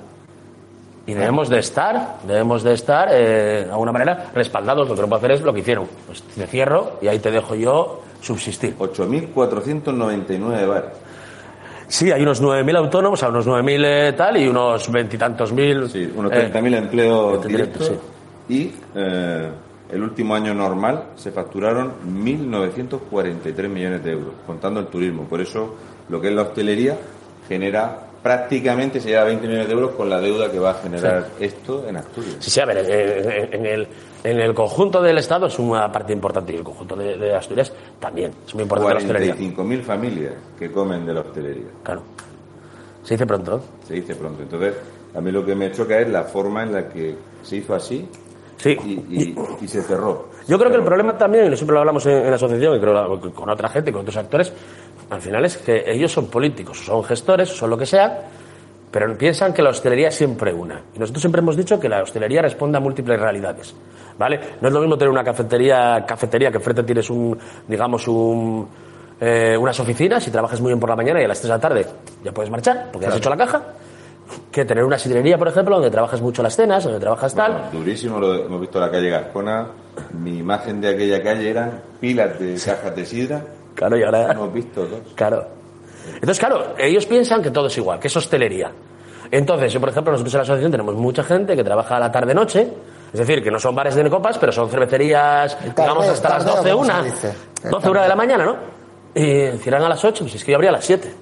[1.08, 4.88] Y debemos de estar, debemos de estar, eh, de alguna manera, respaldados.
[4.90, 5.88] Lo que no puedo hacer es lo que hicieron.
[6.08, 8.76] Pues te cierro y ahí te dejo yo subsistir.
[8.78, 10.92] 8.499 bares.
[11.88, 15.88] Sí, hay unos 9.000 autónomos, a unos 9.000 eh, tal, y unos veintitantos mil.
[15.88, 17.88] Sí, unos eh, 30.000 empleos 30.000, directos.
[17.88, 17.94] sí.
[18.48, 19.50] Y eh,
[19.92, 25.24] el último año normal se facturaron 1.943 millones de euros, contando el turismo.
[25.24, 25.76] Por eso,
[26.10, 26.98] lo que es la hostelería
[27.48, 31.28] genera prácticamente, se lleva 20 millones de euros con la deuda que va a generar
[31.40, 32.38] esto en Asturias.
[32.40, 33.88] Sí, sí, a ver, eh, en el,
[34.24, 37.72] en el conjunto del Estado es una parte importante y el conjunto de, de Asturias
[38.00, 38.32] también.
[38.48, 39.36] Es muy importante la hostelería.
[39.36, 41.68] 45.000 familias que comen de la hostelería.
[41.84, 42.02] Claro.
[43.04, 43.62] Se dice pronto.
[43.88, 44.42] Se dice pronto.
[44.42, 44.74] Entonces,
[45.16, 48.08] a mí lo que me choca es la forma en la que se hizo así
[48.58, 48.76] Sí.
[48.84, 48.92] y,
[49.24, 50.30] y- y se cerró.
[50.48, 52.80] Yo creo que el problema también, y siempre lo hablamos en, en la asociación y
[52.80, 54.52] creo con otra gente, con otros actores,
[55.10, 58.22] al final es que ellos son políticos, son gestores, son lo que sea,
[58.92, 60.82] pero piensan que la hostelería es siempre una.
[60.96, 63.76] Y nosotros siempre hemos dicho que la hostelería responde a múltiples realidades.
[64.18, 64.40] ¿Vale?
[64.62, 68.66] No es lo mismo tener una cafetería, cafetería que enfrente tienes un, digamos, un,
[69.20, 71.56] eh, unas oficinas y trabajas muy bien por la mañana y a las 3 de
[71.56, 71.86] la tarde
[72.24, 73.62] ya puedes marchar porque has hecho la caja,
[74.52, 77.52] que tener una sidrería, por ejemplo, donde trabajas mucho las cenas, donde trabajas tal.
[77.52, 79.68] Bueno, durísimo, lo hemos visto la calle Gascona.
[80.14, 83.46] Mi imagen de aquella calle eran pilas de cajas de sidra.
[83.76, 84.32] Claro, y ahora...
[84.32, 85.02] Hemos visto dos.
[85.16, 85.46] Claro.
[86.14, 88.72] Entonces, claro, ellos piensan que todo es igual, que es hostelería.
[89.32, 92.12] Entonces, yo, por ejemplo, nosotros en la asociación tenemos mucha gente que trabaja a la
[92.12, 92.68] tarde-noche,
[93.12, 96.46] es decir, que no son bares de copas, pero son cervecerías, tarde- digamos, hasta las
[96.46, 97.34] tarde, 12, ¿o cómo una, se dice?
[97.64, 98.56] El 12, una de la mañana, ¿no?
[99.16, 101.14] Y cierran a las 8, pues es que yo abría a las 7.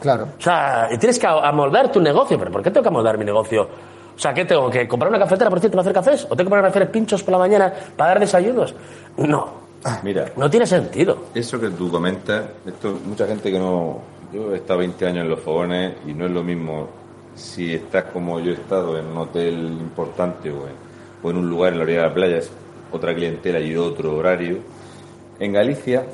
[0.00, 0.28] Claro.
[0.38, 3.24] O sea, y tienes que amoldar tu negocio, pero ¿por qué tengo que amoldar mi
[3.24, 3.68] negocio?
[4.16, 4.68] O sea, ¿qué tengo?
[4.70, 6.24] ¿Que comprar una cafetera, por cierto, para hacer cafés?
[6.24, 8.74] ¿O tengo que poner a hacer pinchos por la mañana para dar desayunos?
[9.16, 9.61] No,
[10.02, 11.26] Mira, no tiene sentido.
[11.34, 14.00] eso que tú comentas, esto mucha gente que no.
[14.32, 16.88] Yo he estado 20 años en los fogones y no es lo mismo
[17.34, 20.74] si estás como yo he estado en un hotel importante o en,
[21.22, 22.50] o en un lugar en la orilla de la playa, es
[22.92, 24.58] otra clientela y otro horario.
[25.38, 26.06] En Galicia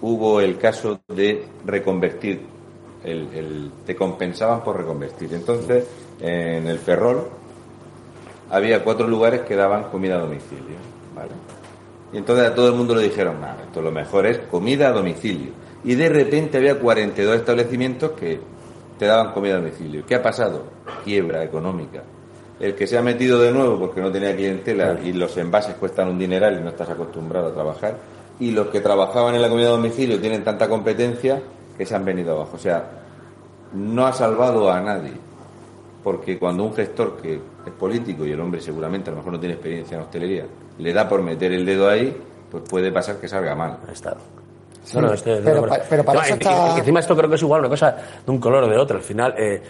[0.00, 2.40] hubo el caso de reconvertir,
[3.02, 5.32] el, el- te compensaban por reconvertir.
[5.34, 5.86] Entonces,
[6.20, 7.28] en el Ferrol
[8.50, 10.76] había cuatro lugares que daban comida a domicilio.
[11.14, 11.30] ¿vale?
[12.16, 14.92] Y entonces a todo el mundo le dijeron, nada, esto lo mejor es comida a
[14.92, 15.52] domicilio.
[15.84, 18.40] Y de repente había 42 establecimientos que
[18.98, 20.06] te daban comida a domicilio.
[20.06, 20.62] ¿Qué ha pasado?
[21.04, 22.02] Quiebra económica.
[22.58, 26.08] El que se ha metido de nuevo porque no tenía clientela y los envases cuestan
[26.08, 27.98] un dineral y no estás acostumbrado a trabajar.
[28.40, 31.42] Y los que trabajaban en la comida a domicilio tienen tanta competencia
[31.76, 32.52] que se han venido abajo.
[32.54, 32.82] O sea,
[33.74, 35.12] no ha salvado a nadie.
[36.02, 39.38] Porque cuando un gestor que es político y el hombre seguramente a lo mejor no
[39.38, 40.46] tiene experiencia en hostelería,
[40.78, 42.16] le da por meter el dedo ahí,
[42.50, 43.78] pues puede pasar que salga mal.
[43.92, 44.16] Está.
[44.84, 47.00] Sí, No, no, estoy- pero no, pa- pero para no, eso está- y- y encima
[47.00, 48.96] esto creo que es igual una cosa de un color o de otro.
[48.98, 49.60] Al final, eh,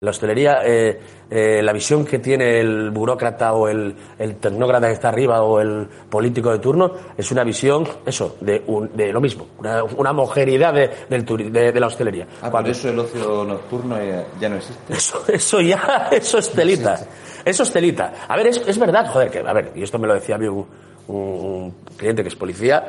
[0.00, 1.00] la hostelería, eh,
[1.30, 5.58] eh, la visión que tiene el burócrata o el, el tecnócrata que está arriba o
[5.60, 10.10] el político de turno es una visión, eso, de, un- de lo mismo, una, una
[10.10, 12.26] homogeneidad de, del turi- de, de la hostelería.
[12.38, 14.92] Ah, por Cuando- eso el ocio nocturno ya, ya no existe.
[14.92, 17.00] eso, eso ya, eso es telita.
[17.46, 18.12] Eso es telita.
[18.28, 20.38] A ver, es, es verdad, joder, que, a ver, y esto me lo decía a
[20.38, 20.66] mí un,
[21.08, 22.84] un- un cliente que es policía,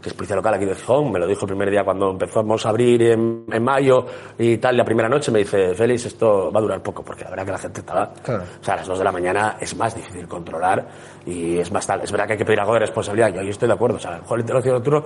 [0.00, 2.64] que es policía local aquí de Gijón, me lo dijo el primer día cuando empezamos
[2.64, 4.06] a abrir en, en mayo
[4.38, 7.30] y tal, la primera noche me dice, Félix, esto va a durar poco, porque la
[7.30, 8.12] verdad que la gente estaba...
[8.22, 8.44] Claro.
[8.60, 10.86] O sea, a las dos de la mañana es más difícil controlar
[11.26, 12.02] y es más tal.
[12.02, 13.96] Es verdad que hay que pedir algo de responsabilidad, yo ahí estoy de acuerdo.
[13.96, 15.04] O sea, a lo mejor el nocturno,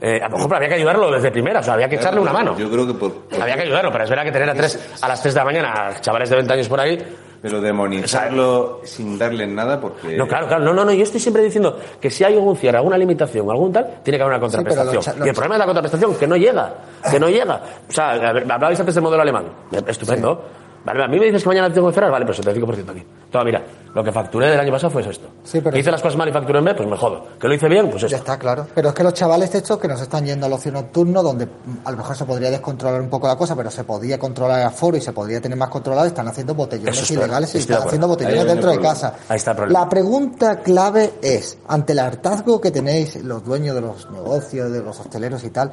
[0.00, 2.32] eh, a lo mejor había que ayudarlo desde primera, o sea, había que echarle una
[2.32, 2.58] mano.
[2.58, 3.12] Yo creo que por...
[3.40, 5.44] Había que ayudarlo, pero es verdad que tener a, tres, a las 3 de la
[5.44, 6.98] mañana a chavales de 20 años por ahí.
[7.42, 10.16] Pero demonizarlo sin darle nada porque...
[10.16, 10.92] No, claro, claro, no, no, no.
[10.92, 14.22] Yo estoy siempre diciendo que si hay algún cierre, alguna limitación, algún tal, tiene que
[14.22, 15.18] haber una contraprestación.
[15.18, 16.74] lo y el problema es la contraprestación, que no llega,
[17.10, 17.62] que no llega.
[17.88, 19.46] O sea, hablabais antes del modelo alemán,
[19.86, 20.44] estupendo.
[20.84, 23.04] Vale, a mí me dices que mañana tengo que cerrar, vale, pues 75% aquí.
[23.30, 23.62] Toma, mira,
[23.94, 25.28] lo que facturé del año pasado fue esto.
[25.44, 27.26] Sí, pero- Que hice las cosas mal y facturé en B, pues me jodo.
[27.38, 28.16] Que lo hice bien, pues Ya esto.
[28.16, 28.66] está, claro.
[28.74, 31.46] Pero es que los chavales estos que nos están yendo al ocio nocturno, donde
[31.84, 34.66] a lo mejor se podría descontrolar un poco la cosa, pero se podía controlar el
[34.66, 37.82] aforo y se podría tener más controlado, están haciendo botellones es ilegales y de están
[37.86, 39.14] haciendo botellones dentro de casa.
[39.28, 39.80] Ahí está el problema.
[39.80, 44.82] La pregunta clave es, ante el hartazgo que tenéis los dueños de los negocios, de
[44.82, 45.72] los hosteleros y tal,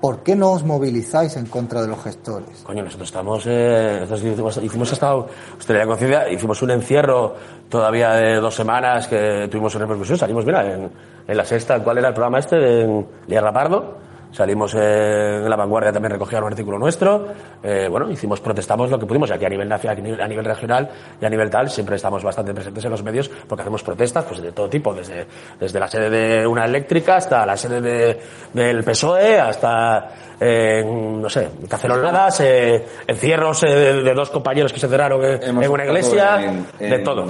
[0.00, 2.62] ¿por qué no os movilizáis en contra de los gestores?
[2.62, 7.34] Coño, nosotros estamos, eh, nosotros hicimos, hicimos hasta Hostelería Conciencia, hicimos un encierro
[7.68, 10.90] todavía de dos semanas que tuvimos repercusión, salimos, mira, en,
[11.26, 12.56] en la sexta, ¿cuál era el programa este?
[12.56, 17.26] De Liarra Pardo, salimos eh, en La Vanguardia también recogía un artículo nuestro,
[17.62, 20.90] eh, bueno, hicimos, protestamos lo que pudimos, aquí a nivel nacional, a nivel, regional
[21.20, 24.40] y a nivel tal, siempre estamos bastante presentes en los medios porque hacemos protestas pues
[24.42, 25.26] de todo tipo, desde,
[25.58, 28.20] desde la sede de una eléctrica hasta la sede de,
[28.54, 30.08] del PSOE, hasta,
[30.40, 35.38] eh, no sé, caceroladas, eh, encierros eh, de, de dos compañeros que se cerraron eh,
[35.42, 36.42] en una iglesia,
[36.78, 37.24] en- de todo.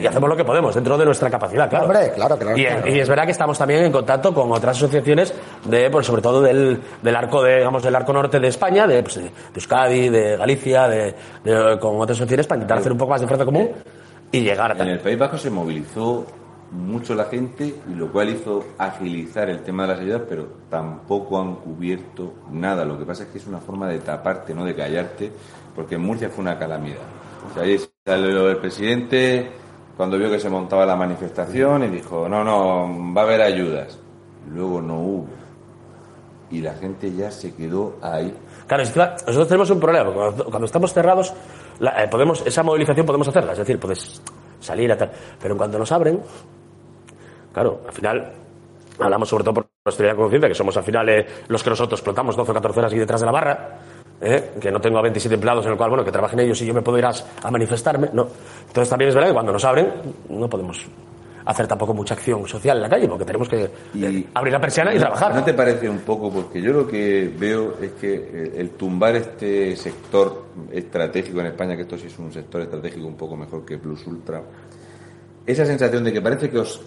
[0.00, 1.86] Y hacemos lo que podemos dentro de nuestra capacidad, claro.
[1.86, 2.88] Hombre, claro, claro, Y, claro.
[2.88, 6.40] y es verdad que estamos también en contacto con otras asociaciones de, pues, sobre todo
[6.42, 10.36] del, del arco de, digamos, del arco norte de España, de, pues, de Euskadi, de
[10.36, 13.70] Galicia, de, de- con otras asociaciones para intentar hacer un poco más de fuerza común
[14.30, 16.26] y llegar a En el País Vasco se movilizó
[16.70, 21.38] mucho la gente y lo cual hizo agilizar el tema de las ayudas, pero tampoco
[21.38, 22.84] han cubierto nada.
[22.86, 25.30] Lo que pasa es que es una forma de taparte, no de callarte,
[25.76, 26.96] porque en Murcia fue una calamidad.
[27.50, 29.50] O sea, ahí salió el presidente
[30.02, 34.00] cuando vio que se montaba la manifestación y dijo, no, no, va a haber ayudas.
[34.50, 35.28] Luego no hubo.
[36.50, 38.36] Y la gente ya se quedó ahí.
[38.66, 41.32] Claro, nosotros tenemos un problema, cuando, estamos cerrados,
[41.80, 44.20] eh, podemos, esa movilización podemos hacerla, es decir, puedes
[44.58, 45.12] salir a tal.
[45.40, 46.20] Pero cuando nos abren,
[47.52, 48.32] claro, al final,
[48.98, 52.34] hablamos sobre todo por nuestra conciencia, que somos al final eh, los que nosotros explotamos
[52.34, 53.78] 12 o 14 horas aquí detrás de la barra,
[54.22, 56.66] eh, que no tengo a 27 empleados en el cual, bueno, que trabajen ellos y
[56.66, 58.26] yo me puedo ir a, a manifestarme, no.
[58.68, 59.88] Entonces también es verdad que cuando nos abren,
[60.28, 60.86] no podemos
[61.44, 64.60] hacer tampoco mucha acción social en la calle, porque tenemos que Y- eh, abrir la
[64.60, 65.34] persiana y trabajar.
[65.34, 66.30] ¿No te parece un poco?
[66.30, 71.74] Porque yo lo que veo es que el, el tumbar este sector estratégico en España,
[71.74, 74.40] que esto sí es un sector estratégico un poco mejor que Plus Ultra,
[75.44, 76.80] esa sensación de que parece que os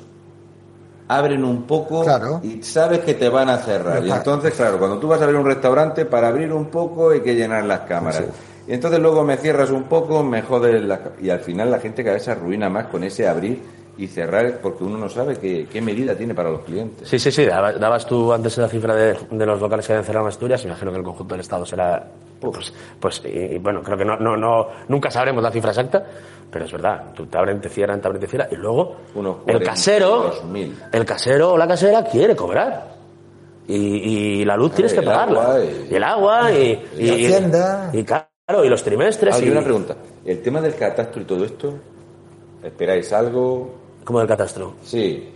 [1.07, 2.39] abren un poco Claro.
[2.43, 4.05] y sabes que te van a cerrar.
[4.05, 7.21] Y entonces, claro, cuando tú vas a abrir un restaurante, para abrir un poco hay
[7.21, 8.23] que llenar las cámaras.
[8.67, 10.99] Y entonces luego me cierras un poco, me jodes la...
[11.21, 13.61] Y al final la gente cada vez se arruina más con ese abrir
[13.97, 17.07] y cerrar porque uno no sabe qué, qué medida tiene para los clientes.
[17.07, 17.45] Sí, sí, sí.
[17.45, 20.63] daba- Dabas tú antes la cifra de, de los locales que habían cerrado en Asturias.
[20.65, 22.05] Imagino que el conjunto del Estado será.
[22.39, 26.03] Pues, pues y, y bueno, creo que no, no, no, nunca sabremos la cifra exacta,
[26.51, 27.13] pero es verdad.
[27.15, 28.49] Tú te abren, te cierran, te abren, te cierran.
[28.51, 30.73] Y luego, Unos el casero, 42.000.
[30.91, 32.93] el casero o la casera quiere cobrar.
[33.67, 33.75] Y,
[34.41, 35.41] y la luz tienes que pagarla.
[35.53, 36.85] agua y- Y el agua y.
[36.99, 37.89] Y Hacienda.
[37.93, 39.35] Y, claro, y los trimestres.
[39.35, 39.95] Ah, y, una pregunta.
[40.25, 41.73] El tema del catastro y todo esto,
[42.63, 43.84] ¿esperáis algo?
[44.05, 44.73] Como del catastro.
[44.83, 45.29] Sí.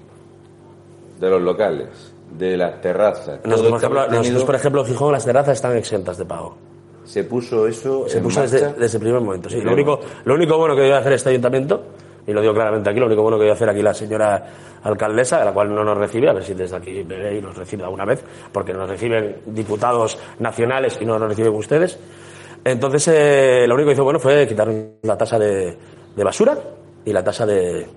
[1.19, 1.89] De los locales,
[2.37, 3.39] de las terrazas.
[3.43, 6.55] Nosotros, por ejemplo, tenido- nosotros, por ejemplo, en Gijón, las terrazas están exentas de pago.
[7.03, 8.55] se puso eso Se en puso marcha.
[8.55, 9.59] desde, desde el primer momento, sí.
[9.61, 11.81] Lo único, lo único bueno que debe hacer este ayuntamiento,
[12.27, 14.45] y lo digo claramente aquí, lo único bueno que debe hacer aquí la señora
[14.83, 17.03] alcaldesa, a la cual no nos recibe, a ver si desde aquí
[17.41, 21.97] nos recibe alguna vez, porque nos reciben diputados nacionales y no nos reciben ustedes.
[22.63, 25.75] Entonces, eh, lo único que hizo bueno fue quitar la tasa de,
[26.15, 26.55] de basura
[27.05, 27.87] y la tasa de,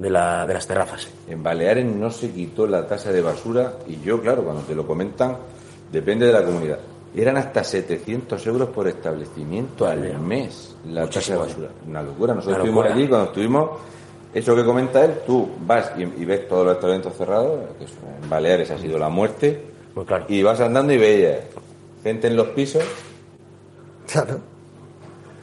[0.00, 1.06] de, la- de las terrazas.
[1.28, 4.84] En Baleares no se quitó la tasa de basura y yo, claro, cuando te lo
[4.84, 5.36] comentan,
[5.92, 6.78] depende de la comunidad.
[7.14, 11.68] Eran hasta 700 euros por establecimiento al mes la tasa de basura.
[11.86, 12.34] Una locura.
[12.34, 13.70] Nosotros Una estuvimos allí, cuando estuvimos,
[14.32, 18.30] eso que comenta él, tú vas y, y ves todos los restaurantes cerrados, que en
[18.30, 19.60] Baleares ha sido la muerte,
[19.92, 20.24] Pues claro.
[20.28, 21.38] y vas andando y veías
[22.04, 22.84] gente en los pisos,
[24.10, 24.40] Claro.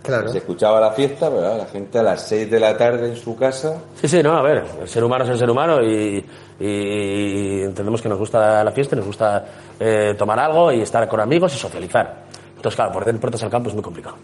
[0.08, 0.30] Claro.
[0.30, 1.58] se escuchaba la fiesta, ¿verdad?
[1.58, 4.42] la gente a las 6 de la tarde en su casa, Sí, sí, no, a
[4.42, 6.26] ver, el ser humano es el ser humano y,
[6.60, 9.46] y entendemos que nos gusta la fiesta, nos gusta
[9.80, 12.27] eh, tomar algo y estar con amigos y socializar.
[12.58, 14.16] Entonces, claro, por tener puertas al campo es muy complicado.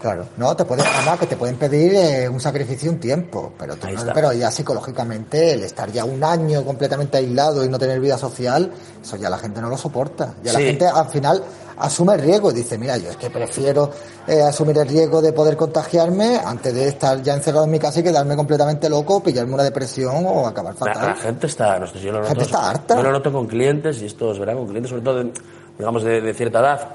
[0.00, 3.76] Claro, no, te pueden, además que te pueden pedir eh, un sacrificio, un tiempo, pero,
[3.76, 7.98] tú no- pero ya psicológicamente el estar ya un año completamente aislado y no tener
[8.00, 8.70] vida social,
[9.02, 10.34] eso ya la gente no lo soporta.
[10.42, 10.66] Ya la Sí.
[10.66, 11.42] gente al final
[11.78, 13.90] asume el riesgo y dice, mira, yo es que prefiero
[14.26, 18.00] eh, asumir el riesgo de poder contagiarme antes de estar ya encerrado en mi casa
[18.00, 21.14] y quedarme completamente loco, pillarme una depresión o acabar La, la fatal.
[21.16, 22.96] gente está, nosotros, yo lo La noto, gente está harta.
[22.96, 25.32] Yo lo noto con clientes y esto es verdad, con clientes sobre todo, de,
[25.78, 26.90] digamos, de, de cierta edad,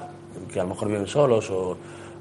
[0.52, 1.70] que a lo mejor viven solos o,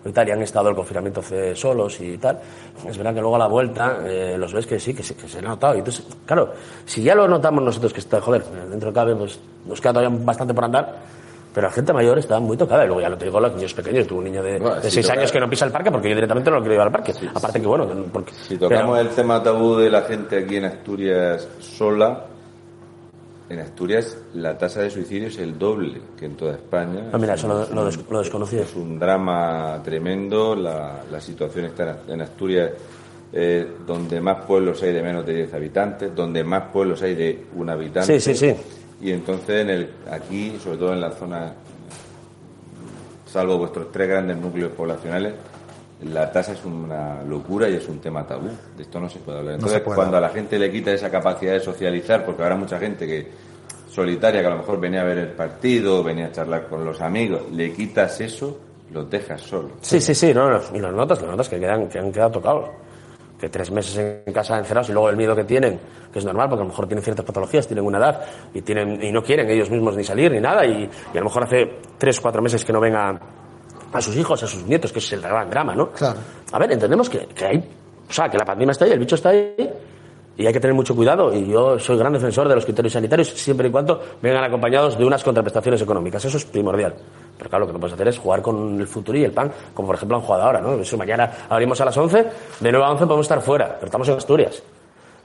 [0.03, 1.21] o y tal, y han estado el confinamiento
[1.55, 2.39] solos y tal.
[2.87, 5.27] Es verdad que luego a la vuelta eh, los ves que sí, que, sí, que
[5.27, 5.75] se ha notado.
[5.75, 6.53] Y entonces, claro,
[6.85, 10.17] si ya lo notamos nosotros que está, joder, dentro de cabe, pues nos queda todavía
[10.23, 11.21] bastante por andar.
[11.53, 12.85] Pero la gente mayor está muy tocada.
[12.85, 14.07] Y luego ya lo te digo, los niños pequeños.
[14.07, 15.91] Tuve un niño de, Bueno, de si 6 toca- años que no pisa el parque
[15.91, 17.13] porque yo directamente no lo quiero llevar al parque.
[17.35, 18.31] Aparte que, bueno, que- porque...
[18.47, 22.25] Si tocamos pero- el tema tabú de la gente aquí en Asturias sola,
[23.51, 27.09] en Asturias la tasa de suicidio es el doble que en toda España.
[27.11, 27.89] Ah, mira, Es eso un- lo, lo.
[28.61, 30.55] Es un drama tremendo.
[30.55, 32.71] La, la situación está en- en Asturias,
[33.33, 37.45] eh, donde más pueblos hay de menos de 10 habitantes, donde más pueblos hay de
[37.55, 38.19] un habitante.
[38.19, 38.55] Sí, sí, sí.
[39.01, 41.53] Y entonces en el, aquí, sobre todo en la zona,
[43.25, 45.33] salvo vuestros tres grandes núcleos poblacionales,
[46.03, 48.49] la tasa es una locura y es un tema tabú.
[48.75, 49.55] De esto no se puede hablar.
[49.55, 52.79] Entonces, puede cuando a la gente le quita esa capacidad de socializar, porque habrá mucha
[52.79, 53.27] gente que
[53.89, 57.01] solitaria, que a lo mejor venía a ver el partido, venía a charlar con los
[57.01, 58.57] amigos, le quitas eso,
[58.91, 59.71] los dejas solos.
[59.81, 62.31] Sí, sí, sí, no, no, y los notas, los notas que, quedan, que han quedado
[62.31, 62.69] tocados.
[63.39, 65.79] Que tres meses en casa encerrados y luego el miedo que tienen,
[66.13, 68.21] que es normal, porque a lo mejor tienen ciertas patologías, tienen una edad
[68.53, 71.25] y, tienen, y no quieren ellos mismos ni salir ni nada, y, y a lo
[71.25, 73.19] mejor hace tres, cuatro meses que no vengan
[73.91, 75.91] a sus hijos, a sus nietos, que es el gran drama, ¿no?
[75.91, 76.19] Claro.
[76.51, 77.57] A ver, entendemos que, que hay,
[78.09, 79.71] o sea, que la pandemia está ahí, el bicho está ahí,
[80.37, 81.33] y hay que tener mucho cuidado.
[81.33, 85.05] Y yo soy gran defensor de los criterios sanitarios siempre y cuando vengan acompañados de
[85.05, 86.23] unas contraprestaciones económicas.
[86.25, 86.95] Eso es primordial.
[87.37, 89.51] Pero claro, lo que no puedes hacer es jugar con el futuro y el pan,
[89.73, 90.73] como por ejemplo han jugado ahora, ¿no?
[90.73, 92.17] Eso mañana abrimos a las 11,
[92.59, 94.63] de 9 a 11 podemos estar fuera, pero estamos en Asturias.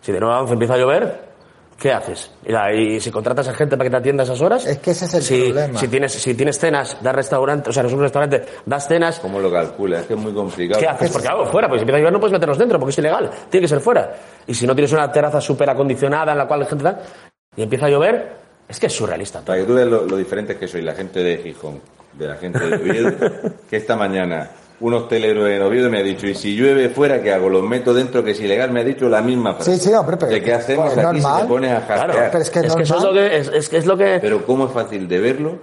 [0.01, 1.36] Si de 9 a 11 empieza a llover,
[1.79, 2.31] ¿qué haces?
[2.75, 4.67] Y, si contratas a gente para que te atienda esas horas.
[4.67, 5.79] Es que ese es el si, problema.
[5.79, 9.21] Si tienes, si tienes cenas, das restaurante, o sea, no es un restaurante, das cenas,
[9.21, 10.03] ¿Cómo lo calculas?
[10.03, 10.81] Es que es muy complicado.
[10.81, 11.11] ¿Qué haces?
[11.11, 13.31] Porque hago fuera, porque si empieza a llover no puedes meterlos dentro, porque es ilegal.
[13.51, 14.15] Tiene que ser fuera.
[14.47, 17.01] Y si no tienes una terraza súper acondicionada en la cual la gente da,
[17.57, 18.33] y empieza a llover,
[18.69, 19.41] es que es surrealista.
[19.41, 21.81] Para que tú veas lo, lo diferentes que soy, la gente de Gijón,
[22.15, 23.13] de la gente de Oviedo,
[23.71, 27.33] que esta mañana un hostelero en Oviedo me ha dicho, y si llueve fuera, ¿qué
[27.33, 27.49] hago?
[27.49, 29.77] Los meto dentro, que es ilegal, me ha dicho la misma frase.
[29.79, 31.43] Sí, sí, hombre, pero- ¿De qué hacemos pues, aquí si normal.
[31.43, 32.31] te pones a Claro, jaspear?
[32.31, 34.19] pero es que es que eso es lo que, es, es que es lo que...
[34.21, 35.59] Pero cómo es fácil de verlo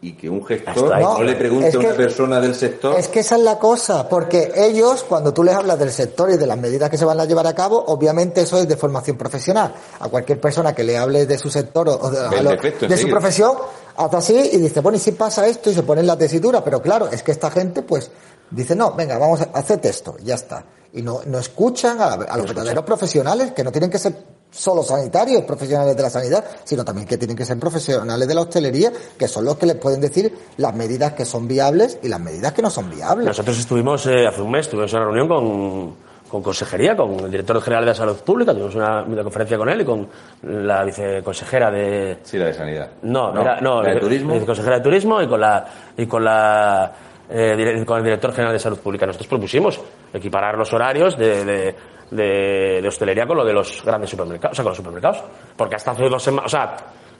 [0.00, 1.02] y que un gestor ahí.
[1.02, 2.98] no, le pregunte es a una que- persona del sector.
[2.98, 6.36] Es que esa es la cosa, porque ellos, cuando tú les hablas del sector y
[6.36, 9.16] de las medidas que se van a llevar a cabo, obviamente eso es de formación
[9.16, 9.72] profesional.
[10.00, 13.52] A cualquier persona que le hable de su sector o de, su profesión,
[13.96, 16.62] hace así y dice, bueno, y si pasa esto y se pone en la tesitura,
[16.62, 18.10] pero claro, es que esta gente pues
[18.50, 20.64] dice, no, venga, vamos a hacer esto, ya está.
[20.92, 24.14] Y no, no escuchan a, a los verdaderos profesionales, que no tienen que ser
[24.50, 28.40] solo sanitarios, profesionales de la sanidad, sino también que tienen que ser profesionales de la
[28.42, 32.20] hostelería, que son los que les pueden decir las medidas que son viables y las
[32.20, 33.26] medidas que no son viables.
[33.26, 35.96] Nosotros estuvimos eh, hace un mes, tuvimos una reunión con,
[36.28, 39.84] con consejería, con el director general de Salud Pública, tuvimos una videoconferencia con él y
[39.84, 40.08] con
[40.42, 42.90] la viceconsejera de, Sí, la de sanidad.
[43.02, 44.34] No, era- no, la de turismo.
[44.34, 45.64] viceconsejera de turismo y con la
[45.96, 46.92] y con la
[47.28, 49.06] eh, con el director general de salud pública.
[49.06, 49.80] Nosotros propusimos
[50.12, 51.74] equiparar los horarios de, de,
[52.10, 55.22] de- de hostelería con lo de los grandes supermercados, o sea, con los supermercados,
[55.56, 56.76] porque hasta hace dos semanas, o sea,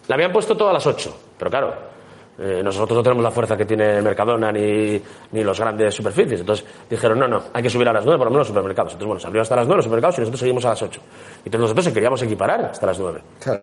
[0.09, 1.96] la habían puesto todo a las 8, pero claro.
[2.39, 5.01] Eh, nosotros no tenemos la fuerza que tiene Mercadona ni,
[5.33, 6.41] ni los grandes superficies.
[6.41, 8.93] Entonces dijeron, no, no, hay que subir a las 9 por lo menos los supermercados.
[8.93, 11.01] Entonces, bueno, se abrió hasta las 9 los supermercados y nosotros seguimos a las 8.
[11.45, 13.21] Entonces nosotros queríamos equiparar hasta las 9.
[13.41, 13.63] Claro.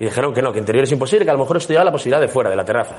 [0.00, 2.20] Y dijeron que no, que interior es imposible, que a lo mejor estudiaba la posibilidad
[2.20, 2.96] de fuera, de la terraza.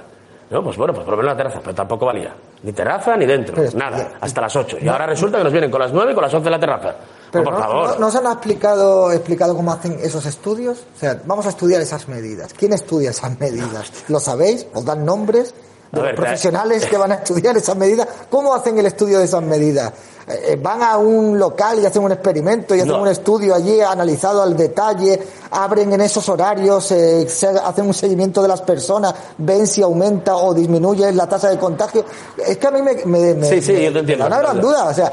[0.50, 2.34] No, pues bueno, pues por lo menos la terraza, pero tampoco valía.
[2.64, 4.78] Ni terraza ni dentro, Pero- nada, hasta las 8.
[4.82, 6.60] Y ahora resulta que nos vienen con las 9 y con las 11 de la
[6.60, 6.96] terraza.
[7.32, 7.90] Pero No, por no, favor.
[7.92, 10.80] no- ¿no se han explicado, explicado cómo hacen esos estudios?
[10.96, 12.54] O sea, vamos a estudiar esas medidas.
[12.54, 13.92] ¿Quién estudia esas medidas?
[14.08, 14.66] ¿Lo sabéis?
[14.74, 15.54] ¿Os dan nombres
[15.92, 18.08] de A los ver, profesionales que van a estudiar esas medidas?
[18.30, 19.92] ¿Cómo hacen el estudio de esas medidas?
[20.28, 23.02] Eh, eh, ¿Van a un local y hacen un experimento y hacen No.
[23.02, 25.20] un estudio allí analizado al detalle?
[25.52, 26.92] ¿Abren en esos horarios?
[26.92, 27.28] eh,
[27.64, 29.14] hacen un seguimiento de las personas?
[29.40, 32.06] ¿Ven si aumenta o disminuye la tasa de contagio?
[32.38, 34.28] Es que a mí me, me, me- Sí, sí, me- yo te entiendo.
[34.28, 34.86] una gran duda.
[34.86, 35.12] O sea,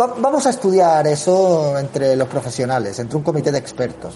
[0.00, 4.14] va- vamos a estudiar eso entre los profesionales, entre un comité de expertos.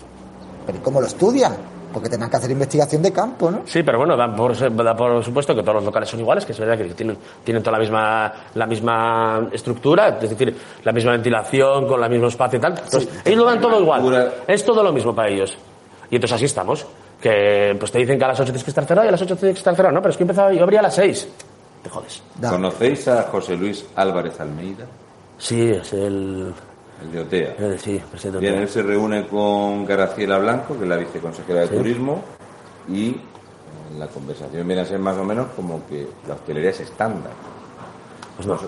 [0.66, 1.56] Pero ¿y cómo lo estudian?
[1.92, 3.62] Porque tendrán que hacer investigación de campo, ¿no?
[3.64, 4.54] Sí, pero bueno, da por,
[4.84, 7.62] da por supuesto que todos los locales son iguales, que es verdad que tienen, tienen
[7.62, 10.54] toda la misma, la misma estructura, es decir,
[10.84, 12.72] la misma ventilación, con el mismo espacio y tal.
[12.84, 14.32] Entonces, ellos lo dan todo igual.
[14.46, 15.56] Es todo lo mismo para ellos.
[16.10, 16.86] Y entonces así estamos.
[17.20, 19.22] Que pues te dicen que a las 8 tienes que estar cerrado y a las
[19.22, 19.92] 8 tienes que estar cerrado.
[19.94, 21.28] No, pero es que he empezado, yo abría a las 6.
[21.82, 22.22] Te jodes.
[22.38, 22.50] Da.
[22.50, 24.84] ¿Conocéis a José Luis Álvarez Almeida?
[25.38, 26.52] Sí, es el.
[27.02, 27.54] El de OTEA.
[27.58, 28.40] el- sí, presidente.
[28.40, 32.22] Bien, él se reúne con Graciela Blanco, que es la viceconsejera de Turismo,
[32.88, 33.16] y
[33.98, 37.32] la conversación viene a ser más o menos como que la hostelería es estándar.
[38.36, 38.58] Pues no.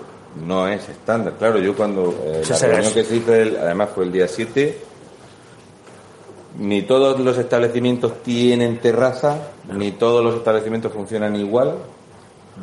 [0.45, 1.33] No es estándar.
[1.37, 4.27] Claro, yo cuando eh, Sí, la reunión que se hizo, el- además fue el día
[4.29, 4.77] 7,
[6.59, 9.39] ni todos los establecimientos tienen terraza,
[9.73, 11.75] ni todos los establecimientos funcionan igual.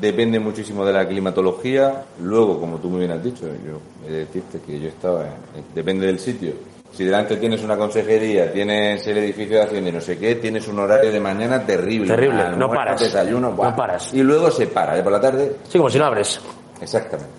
[0.01, 2.05] Depende muchísimo de la climatología.
[2.23, 5.65] Luego, como tú muy bien has dicho, yo he de decirte que yo estaba, en-
[5.75, 6.53] depende del sitio,
[6.91, 10.67] Si delante tienes una consejería, tienes el edificio de Hacienda y no sé qué, tienes
[10.69, 12.09] un horario de mañana terrible.
[12.09, 12.99] Terrible, no paras.
[13.01, 14.13] Desayuno, No paras.
[14.15, 15.03] Y luego se para, ¿eh?
[15.03, 16.41] por la tarde, Sí, como si no abres.
[16.81, 17.31] exactamente.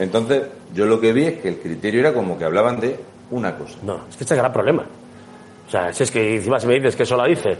[0.00, 0.42] Entonces,
[0.74, 2.98] yo lo que vi es que el criterio era como que hablaban de
[3.30, 3.78] una cosa.
[3.84, 4.84] No, es que este es el gran problema.
[5.66, 7.56] O sea, si es que encima si me dices que eso lo dice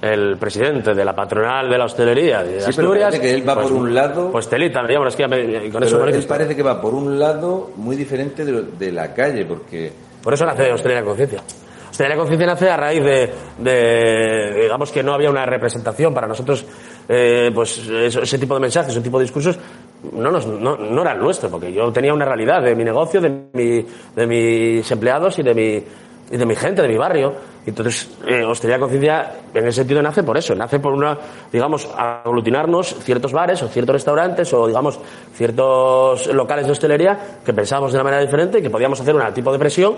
[0.00, 3.04] el presidente de la patronal de la hostelería de Sí, pero Asturias...
[3.10, 5.82] parece que él va por un lado- Pues telita, me es que ya me- con
[5.82, 9.44] eso Pero él parece que va por un lado muy diferente de, de la calle,
[9.44, 11.42] porque Por eso nace Hostelería de Conciencia.
[11.90, 16.64] Hostelería Conciencia nace a raíz de, de, digamos que no había una representación para nosotros,
[17.08, 19.58] eh, pues eso- ese tipo de mensajes, ese tipo de discursos,
[20.12, 23.20] no, nos, no, no era el nuestro, porque yo tenía una realidad de mi negocio,
[23.20, 23.84] de, mi,
[24.14, 25.82] de mis empleados y de mi,
[26.30, 27.34] y de mi gente, de mi barrio.
[27.68, 31.16] Entonces, eh, Hostelería Conciencia, en ese sentido, nace por eso, nace por una,
[31.52, 34.98] digamos, aglutinarnos ciertos bares o ciertos restaurantes o, digamos,
[35.34, 39.34] ciertos locales de hostelería que pensábamos de una manera diferente y que podíamos hacer un
[39.34, 39.94] tipo de presión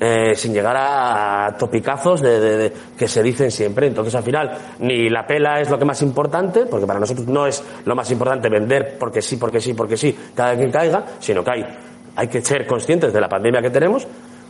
[0.00, 3.88] eh, sin llegar a topicazos de- de- que se dicen siempre.
[3.88, 7.46] Entonces, al final, ni la pela es lo que más importante, porque para nosotros no
[7.48, 11.42] es lo más importante vender porque sí, porque sí, porque sí, cada quien caiga, sino
[11.42, 11.66] que hay,
[12.14, 14.06] hay que ser conscientes de la pandemia que tenemos,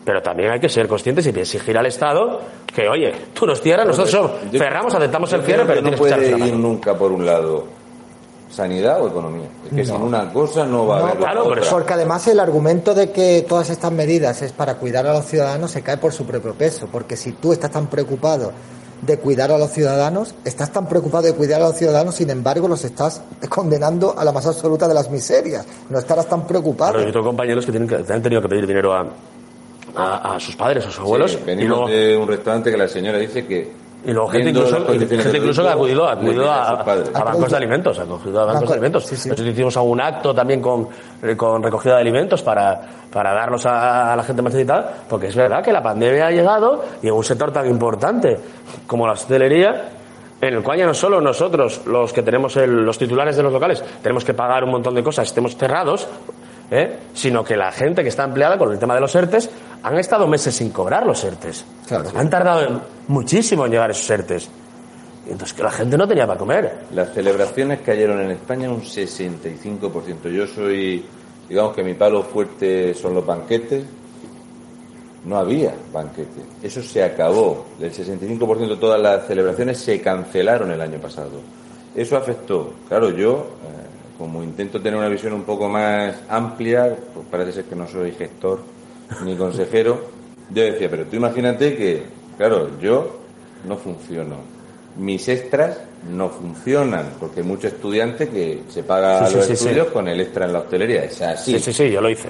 [0.09, 2.41] pero también hay que ser conscientes y exigir al Estado
[2.75, 5.89] que, oye, tú nos cierras, nosotros somos- Yo- cerramos, aceptamos el cierre, pero que no
[5.91, 7.65] tienes que puede echarnos ir nunca por un lado
[8.51, 9.49] sanidad o economía.
[9.67, 11.63] Es que sin una cosa no va a No, haber la claro, otra.
[11.71, 15.71] Porque además el argumento de que todas estas medidas es para cuidar a los ciudadanos
[15.73, 16.89] se cae por su propio peso.
[16.91, 18.53] Porque si tú estás tan preocupado
[19.03, 22.67] de cuidar a los ciudadanos, estás tan preocupado de cuidar a los ciudadanos, sin embargo
[22.67, 25.67] los estás condenando a la más absoluta de las miserias.
[25.91, 26.93] No estarás tan preocupado.
[26.95, 29.07] Claro, yo tengo compañeros que, tienen que, que han tenido que pedir dinero a,
[29.97, 32.77] a, a sus padres, a sus abuelos, Sí, y venimos luego, de un restaurante que
[32.77, 33.71] la señora dice que
[34.05, 38.41] Y luego gente incluso, gente que ha acudido, acudido a, bancos de alimentos, ha acudido
[38.41, 39.07] a bancos Banco- de alimentos.
[39.07, 39.29] sí, sí.
[39.29, 40.89] Nosotros hicimos algún acto también con,
[41.23, 42.81] eh, con recogida de alimentos para,
[43.13, 46.31] para darlos a, a la gente más necesitada, porque es verdad que la pandemia ha
[46.31, 48.39] llegado y en un sector tan importante
[48.87, 49.91] como la hostelería,
[50.41, 53.53] en el cual ya no solo nosotros, los que tenemos el- los titulares de los
[53.53, 56.07] locales, tenemos que pagar un montón de cosas, estemos cerrados,
[56.71, 56.97] ¿eh?
[57.15, 59.51] sino que la gente que está empleada con el tema de los ERTES
[59.83, 61.65] han estado meses sin cobrar los ERTES.
[61.87, 62.11] Claro.
[62.15, 64.49] Han tardado muchísimo en llegar esos ERTES.
[65.29, 66.87] Entonces que la gente no tenía para comer.
[66.93, 70.31] Las celebraciones cayeron en España un 65%.
[70.31, 71.05] Yo soy,
[71.49, 73.85] digamos que mi palo fuerte son los banquetes.
[75.25, 76.45] No había banquetes.
[76.63, 77.67] Eso se acabó.
[77.79, 81.41] El 65% de todas las celebraciones se cancelaron el año pasado.
[81.95, 82.73] Eso afectó.
[82.89, 87.65] Claro, yo, eh, como intento tener una visión un poco más amplia, pues parece ser
[87.65, 88.78] que no soy gestor
[89.25, 90.01] ni consejero,
[90.51, 92.03] yo decía, pero tú imagínate que,
[92.37, 93.19] claro, yo
[93.67, 94.37] no funciono.
[94.97, 95.79] Mis extras
[96.11, 99.65] no funcionan, porque hay muchos estudiantes que se pagan Sí, sí, los sí, sí.
[99.67, 101.05] estudios con el extra en la hostelería.
[101.05, 101.53] Es así.
[101.53, 102.29] Sí, sí, sí, yo lo hice.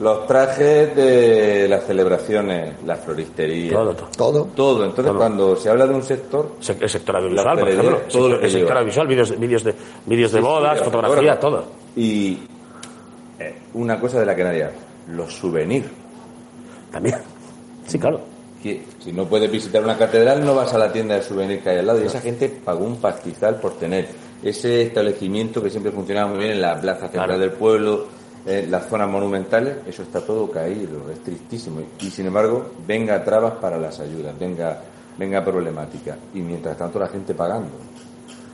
[0.00, 4.08] Los trajes de las celebraciones, la floristería, Todo, todo.
[4.16, 4.44] Todo.
[4.54, 4.84] todo.
[4.84, 5.18] Entonces, Todo.
[5.18, 8.00] cuando se habla de un sector, Se- El sector audiovisual, La por ejemplo.
[8.08, 8.78] todo el lo sector, que el sector lleva.
[8.80, 9.74] audiovisual, vídeos, vídeos de,
[10.06, 11.64] vídeos de Sí, bodas, sí, fotografía, todo.
[11.96, 12.38] Y
[13.40, 14.76] eh, una cosa de la que nadie habla,
[15.08, 15.86] los souvenirs.
[16.90, 17.16] También.
[17.86, 18.20] Sí, claro.
[18.62, 21.70] Que si no puedes visitar una catedral, no vas a la tienda de souvenirs que
[21.70, 22.02] hay al lado.
[22.02, 24.08] Y esa gente pagó un pastizal por tener
[24.42, 27.40] ese establecimiento que siempre funcionaba muy bien en la plaza central Claro.
[27.40, 28.06] del pueblo,
[28.46, 29.76] en las zonas monumentales.
[29.86, 31.80] Eso está todo caído, es tristísimo.
[32.00, 34.80] Y sin embargo, venga trabas para las ayudas, venga,
[35.16, 36.16] venga problemática.
[36.34, 37.70] Y mientras tanto, la gente pagando.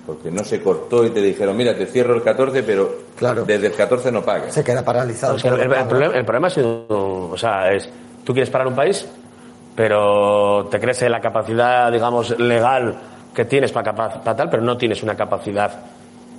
[0.07, 3.45] Porque no se cortó y te dijeron, mira, te cierro el 14, pero Claro.
[3.45, 4.53] desde el 14 no pagues.
[4.53, 5.37] Se queda paralizado.
[5.37, 5.55] Es que el,
[5.88, 7.88] problema, el problema ha sido, o sea, es,
[8.23, 9.07] tú quieres parar un país,
[9.75, 12.95] pero te crees en la capacidad, digamos, legal
[13.35, 15.71] que tienes para, para tal, pero no tienes una capacidad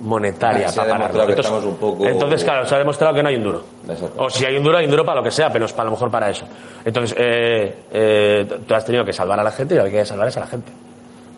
[0.00, 1.26] monetaria Ah, para pararlo.
[1.26, 3.64] que estamos un poco- entonces, claro, se ha demostrado que no hay un duro.
[4.18, 5.82] O si hay un duro, hay un duro para lo que sea, pero es para,
[5.82, 6.46] a lo mejor para eso.
[6.84, 9.96] Entonces, eh, eh, tú has tenido que salvar a la gente y lo que hay
[9.96, 10.70] que salvar es a la gente.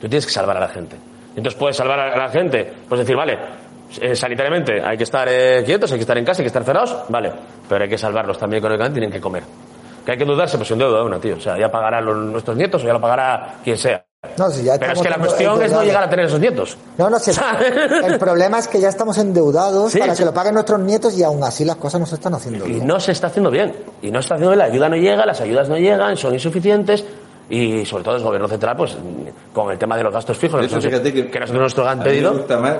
[0.01, 0.97] Tú tienes que salvar a la gente.
[1.38, 3.38] Entonces puedes salvar a la gente, puedes decir, vale,
[4.01, 6.64] eh, sanitariamente hay que estar eh, quietos, hay que estar en casa, hay que estar
[6.64, 7.33] cerrados, vale,
[7.68, 9.44] pero hay que salvarlos también económicamente, tienen que comer.
[10.05, 11.37] Que hay que dudarse, pues un deuda de una, tío.
[11.37, 14.05] O sea, ya pagará los, nuestros nietos o ya lo pagará quien sea.
[14.37, 16.77] No, si ya Pero es que la cuestión es no llegar a tener esos nietos.
[16.96, 20.20] No, no, si el, el problema es que ya estamos endeudados Sí, para sí.
[20.20, 22.72] que lo paguen nuestros nietos y aún así las cosas no se están haciendo Y
[22.72, 22.87] bien.
[22.87, 23.77] no se está haciendo bien.
[24.03, 24.59] Y no se está haciendo bien.
[24.59, 27.05] La ayuda no llega, las ayudas no llegan, son insuficientes.
[27.51, 28.96] Y sobre todo el gobierno central, pues
[29.53, 31.86] con el tema de los gastos fijos, De hecho, nosotros- fíjate que, que nosotros nos
[31.86, 32.32] han a mí pedido.
[32.32, 32.76] me gusta más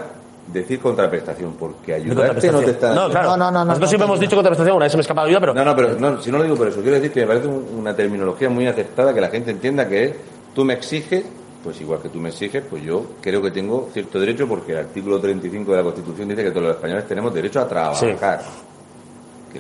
[0.47, 3.31] decir contraprestación, porque ayudarte no te está No, claro.
[3.31, 4.21] No, no, no, no, Nosotros no, siempre no, hemos no.
[4.23, 6.31] dicho contraprestación, una vez se me escapa la ayuda, pero No, no, pero no, si
[6.31, 9.15] no lo digo por eso, quiero decir que me parece un- una terminología muy aceptada
[9.15, 10.13] que la gente entienda que es
[10.55, 11.25] tú me exiges,
[11.65, 14.79] pues igual que tú me exiges, pues yo creo que tengo cierto derecho porque el
[14.79, 18.41] artículo 35 de la Constitución dice que todos los españoles tenemos derecho a trabajar.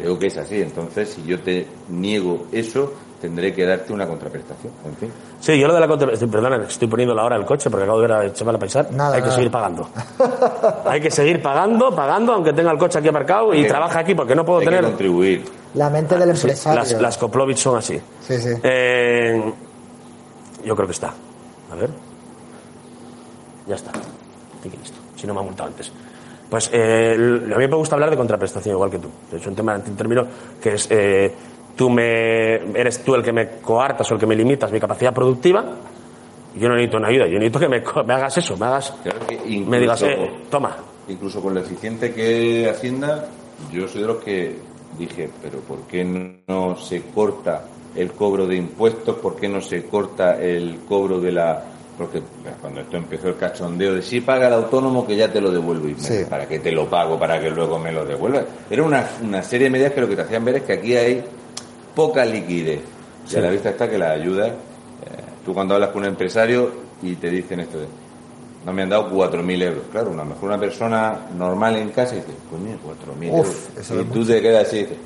[0.00, 4.72] Creo que es así, entonces si yo te niego eso, tendré que darte una contraprestación.
[4.84, 5.12] En fin.
[5.40, 8.00] Sí, yo lo de la contraprestación, perdona, estoy poniendo la hora del coche porque acabo
[8.00, 8.92] de ver a Chaval a paisar.
[8.92, 9.88] Nada, Hay que seguir pagando.
[10.86, 14.34] Hay que seguir pagando, pagando, aunque tenga el coche aquí aparcado y trabaja aquí porque
[14.36, 14.84] no puedo Hay que tener.
[14.84, 15.44] contribuir.
[15.74, 16.80] La mente del Sí, empresario.
[16.80, 18.00] las, las Koplovich son así.
[18.20, 18.50] Sí, sí.
[18.62, 19.52] Eh,
[20.64, 21.12] yo creo que está.
[21.70, 21.90] A ver.
[23.66, 23.90] Ya está.
[23.90, 24.96] Así que listo.
[25.16, 25.92] Si no me ha multado antes.
[26.50, 29.08] Pues eh, a mí me gusta hablar de contraprestación, igual que tú.
[29.32, 30.26] Es un tema, un término
[30.62, 30.86] que es.
[30.90, 31.32] eh,
[31.76, 35.12] tú me, eres tú el que me coartas o el que me limitas mi capacidad
[35.14, 35.64] productiva.
[36.56, 38.92] Yo no necesito una ayuda, yo necesito que me, me hagas eso, me hagas.
[39.02, 40.76] Claro que incluso- Me digas, eh, toma.
[41.08, 43.28] Incluso con lo eficiente que Hacienda,
[43.70, 44.56] yo soy de los que
[44.98, 46.04] dije, pero ¿por qué
[46.48, 49.16] no se corta el cobro de impuestos?
[49.16, 51.62] ¿Por qué no se corta el cobro de la...?
[51.98, 52.22] Porque
[52.60, 55.88] cuando esto empezó el cachondeo de sí, paga el autónomo que ya te lo devuelvo.
[55.88, 56.24] Y me- Sí.
[56.30, 57.18] ¿Para qué te lo pago?
[57.18, 58.44] ¿Para que luego me lo devuelvas?
[58.70, 60.96] Era una, una serie de medidas que lo que te hacían ver es que aquí
[60.96, 61.24] hay
[61.94, 62.80] poca liquidez.
[63.30, 64.46] Y a la vista está que la ayuda...
[64.46, 64.52] eh,
[65.44, 66.70] tú cuando hablas con un empresario
[67.02, 67.86] y te dicen esto de
[68.64, 69.82] no me han dado 4.000 euros.
[69.90, 74.06] Claro, a lo mejor una persona normal en casa dice, coño, 4.000 Uf, euros.
[74.08, 74.96] Y tú te quedas así y dices,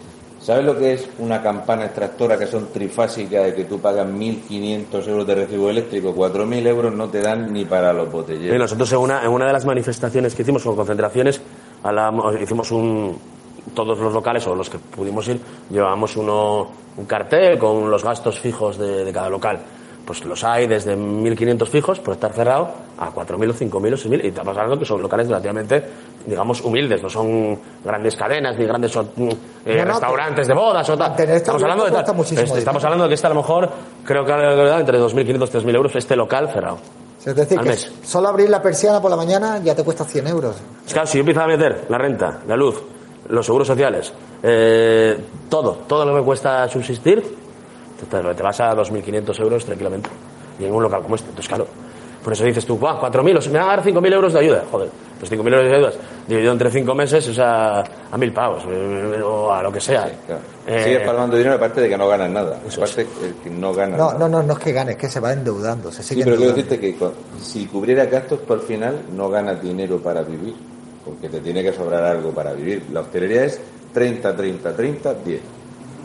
[0.42, 5.08] ¿sabes lo que es una campana extractora que son trifásicas de que tú pagas 1.500
[5.08, 6.14] euros de recibo eléctrico?
[6.14, 8.58] 4.000 euros no te dan ni para los botelleros.
[8.58, 11.40] nosotros en una, en una de las manifestaciones que hicimos, o concentraciones,
[12.40, 13.16] hicimos un,
[13.74, 15.40] todos los locales o los que pudimos ir,
[15.70, 19.60] llevábamos uno, un cartel con los gastos fijos de, de cada local.
[20.04, 24.24] Pues los hay desde 1.500 fijos por estar cerrado a 4.000 o 5.000 o 6.000
[24.24, 25.82] y estamos hablando que son locales relativamente,
[26.26, 29.00] digamos, humildes, no son grandes cadenas ni grandes mm,
[29.66, 31.18] eh, No, no, restaurantes de bodas o tal.
[31.18, 33.68] Estamos hablando de Este, estamos hablando de que está a lo mejor,
[34.04, 36.78] creo que entre 2.500 y 3.000 euros este local cerrado.
[37.24, 40.56] Es decir, que solo abrir la persiana por la mañana ya te cuesta 100 euros.
[40.84, 42.82] Es Claro, si yo empiezo a meter la renta, la luz,
[43.28, 45.16] los seguros sociales, eh,
[45.48, 47.22] todo, todo lo que me cuesta subsistir,
[48.10, 50.10] te, te vas a 2.500 euros tranquilamente.
[50.58, 51.28] Y en un local como este.
[51.28, 51.66] Entonces, claro,
[52.22, 54.38] por eso dices tú, "Buah, 4.000, o sea, me van a dar 5.000 euros de
[54.40, 54.64] ayuda.
[54.70, 55.92] Joder, pues 5.000 euros de ayuda
[56.28, 60.04] dividido entre 5 meses es a, a 1.000 pavos, eh, o a lo que sea.
[60.26, 60.40] Claro.
[60.66, 62.58] Eh, Sigues palmando dinero aparte de que no ganas nada.
[62.76, 64.18] Aparte el que no ganas No, nada.
[64.20, 66.36] no, no, no es que gane, es que se va endeudando, se Sí, sigue pero
[66.36, 66.76] quiero endeudando.
[66.76, 70.54] decirte que con- si cubriera gastos, tú al final no ganas dinero para vivir,
[71.04, 72.84] porque te tiene que sobrar algo para vivir.
[72.92, 73.60] La hostelería es
[73.92, 75.40] 30, 30, 30, 10.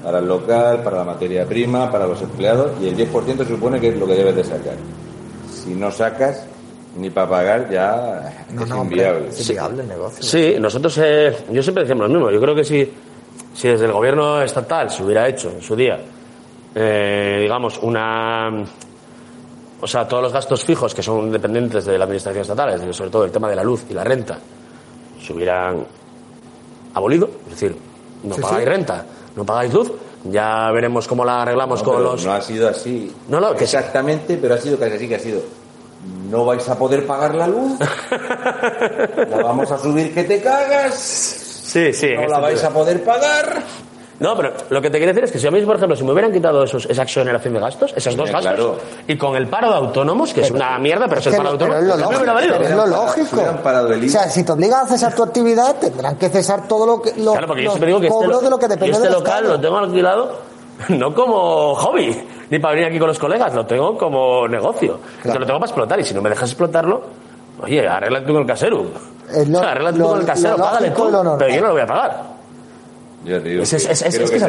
[0.03, 3.79] Para el local, para la materia prima, para los empleados, y el 10% se supone
[3.79, 4.75] que es lo que debes de sacar.
[5.67, 6.45] Si no sacas,
[6.97, 10.23] ni para pagar, ya No, es no, hombre, es inviable el negocio.
[10.23, 12.31] Sí, nosotros, eh, yo siempre decimos lo mismo.
[12.31, 12.89] Yo creo que si,
[13.53, 15.99] si desde el gobierno estatal se hubiera hecho en su día,
[16.73, 18.63] eh, digamos, una.
[19.81, 22.93] O sea, todos los gastos fijos que son dependientes de la administración estatal, es decir,
[22.95, 24.37] sobre todo el tema de la luz y la renta,
[25.21, 25.85] se hubieran
[26.93, 27.29] abolido.
[27.45, 27.75] Es decir,
[28.23, 28.69] no Sí, pagáis sí.
[28.69, 29.05] renta,
[29.35, 29.91] no pagáis luz,
[30.31, 32.25] ya veremos cómo la arreglamos No, con los.
[32.25, 33.75] no ha sido así No, no, que sí.
[33.75, 35.41] exactamente, pero ha sido casi así que ha sido.
[36.29, 37.77] No vais a poder pagar la luz,
[39.29, 42.09] la vamos a subir que te cagas, Sí, sí.
[42.15, 43.61] no la vais a poder pagar.
[44.19, 46.03] No, pero lo que te quiero decir es que si a mí, por ejemplo, si
[46.03, 48.77] me hubieran quitado esos, esa exoneración de gastos, esos dos Sí, gastos, claro.
[49.07, 51.49] y con el paro de autónomos, que es una mierda, pero es el que paro
[51.49, 53.41] de autónomos, es lo no me lógico, pero es lo lógico.
[54.05, 57.11] O sea, si te obligan a cesar tu actividad, tendrán que cesar todo lo que
[57.17, 59.47] los, Claro, porque yo siempre digo que este, lo- de lo que depende este local
[59.47, 60.31] lo tengo alquilado
[60.89, 64.99] no como hobby, ni para venir aquí con los colegas, lo tengo como negocio.
[65.17, 67.01] Entonces lo tengo para explotar, y si no me dejas explotarlo,
[67.61, 68.83] oye, arréglate tú con el casero.
[69.31, 71.67] Es lo- arréglate tú lo- con el casero, lo págale tú, lo pero yo no
[71.67, 72.36] lo voy a pagar.
[73.27, 74.41] Yo te digo Es- que es- es- creo es que que es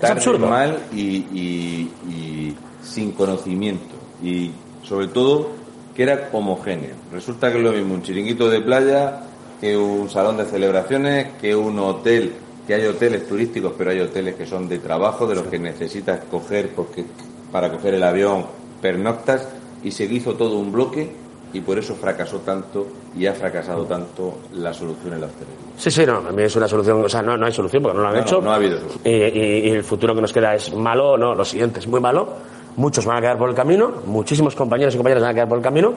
[0.00, 0.46] tarde, absurdo.
[0.46, 3.94] mal y, y- y sin conocimiento.
[4.22, 4.50] Y
[4.82, 5.48] sobre todo
[5.94, 6.94] que era homogéneo.
[7.12, 9.20] Resulta que es lo mismo un chiringuito de playa
[9.60, 12.32] que un salón de celebraciones, que un hotel,
[12.66, 16.20] que hay hoteles turísticos, pero hay hoteles que son de trabajo, de los que necesitas
[16.30, 17.04] coger porque
[17.52, 18.46] para coger el avión
[18.80, 19.48] pernoctas
[19.82, 21.10] y se hizo todo un bloque
[21.52, 22.86] y por eso fracasó tanto
[23.16, 25.56] y ha fracasado tanto la solución en la hostelería.
[25.76, 27.96] Sí, sí, no, a mí es una solución, o sea, no, no hay solución porque
[27.96, 28.36] no lo han No, hecho.
[28.36, 29.00] no, no ha habido solución.
[29.04, 32.00] Y, y- y el futuro que nos queda es malo, no, lo siguiente es muy
[32.00, 32.28] malo.
[32.76, 35.58] Muchos van a quedar por el camino, muchísimos compañeros y compañeras van a quedar por
[35.58, 35.92] el camino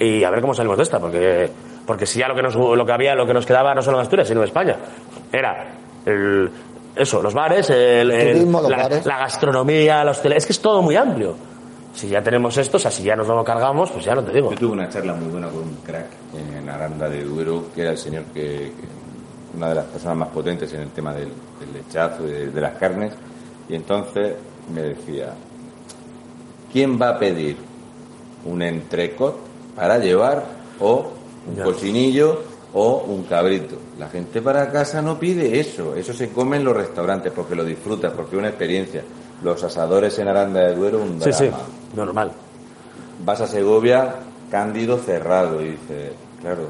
[0.00, 1.48] y a ver cómo salimos de esta, porque,
[1.86, 3.98] porque si ya lo que, nos, lo que había, lo que nos quedaba no solo
[3.98, 4.76] en Asturias, sino en España,
[5.32, 5.74] era
[6.04, 6.50] el,
[6.96, 9.06] eso, los bares, el- el- Turismo, los la, bares.
[9.06, 11.34] la gastronomía, los tele, es que es todo muy amplio.
[11.98, 14.32] Si ya tenemos esto, o sea, si ya nos lo cargamos, pues ya no te
[14.32, 14.50] digo.
[14.52, 16.06] Yo tuve una charla muy buena con un crack
[16.60, 18.98] en Aranda de Duero, que era el señor que, que-
[19.56, 21.24] una de las personas más potentes en el tema del,
[21.58, 23.12] del lechazo y de, de las carnes,
[23.68, 24.34] y entonces
[24.72, 25.32] me decía,
[26.72, 27.56] ¿quién va a pedir
[28.44, 29.36] un entrecot
[29.74, 30.44] para llevar
[30.78, 31.10] o
[31.48, 31.64] un Ya.
[31.64, 32.42] cochinillo
[32.74, 33.76] o un cabrito?
[33.98, 37.64] La gente para casa no pide eso, eso se come en los restaurantes porque lo
[37.64, 39.02] disfrutas, porque es una experiencia.
[39.42, 41.32] Los asadores en Aranda de Duero, un Sí, drama.
[41.36, 41.50] sí,
[41.94, 42.32] normal.
[43.24, 44.14] Vas a Segovia,
[44.50, 45.60] Cándido cerrado.
[45.60, 46.68] Y dice, claro,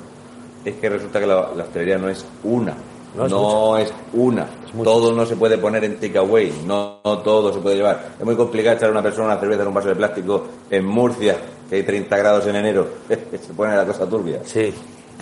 [0.64, 2.74] es que resulta que la, la hostelería no es una.
[3.16, 4.46] No No, es una.
[4.84, 6.52] todo no se puede poner en takeaway.
[6.66, 8.10] No, no todo se puede llevar.
[8.18, 10.84] Es muy complicado echar a una persona una cerveza en un vaso de plástico en
[10.84, 11.36] Murcia,
[11.68, 12.86] que hay 30 grados en enero.
[13.08, 14.40] se pone la cosa turbia.
[14.44, 14.72] Sí.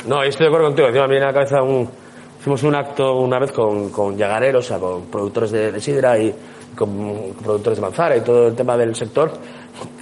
[0.07, 0.89] No, yo estoy de acuerdo contigo.
[0.89, 1.89] Encima me viene a la cabeza un...
[2.41, 6.33] Hicimos un acto una vez con, con o sea, con productores de, de sidra y
[6.77, 9.33] con productores de manzana y todo el tema del sector,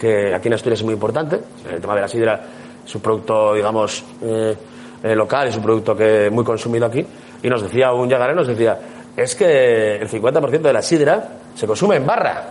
[0.00, 1.40] que aquí en Asturias es muy importante.
[1.70, 2.40] El tema de la sidra
[2.84, 4.56] es un producto, digamos, eh,
[5.02, 7.04] eh, local, es un producto que muy consumido aquí.
[7.42, 8.78] Y nos decía un yagarero, nos decía,
[9.16, 12.44] es que el 50% de la sidra se consume en barra.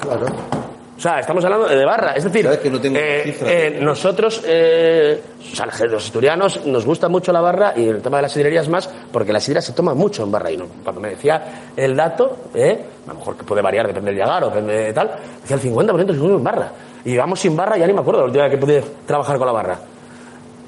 [0.00, 0.61] Claro.
[1.02, 2.12] O sea, estamos hablando de barra.
[2.12, 5.20] Es decir, ¿Sabes que no tengo eh, eh, nosotros, eh,
[5.52, 8.68] o sea, los asturianos, nos gusta mucho la barra y el tema de las sidrerías
[8.68, 10.52] más, porque la sidra se toma mucho en barra.
[10.52, 14.20] Y no- cuando me decía el dato, a lo mejor que puede variar, depende del
[14.20, 16.70] llagar o depende de tal, decía el 50% se consume en barra.
[17.04, 19.46] Y vamos sin barra, ya ni me acuerdo la última vez que pude trabajar con
[19.48, 19.78] la barra.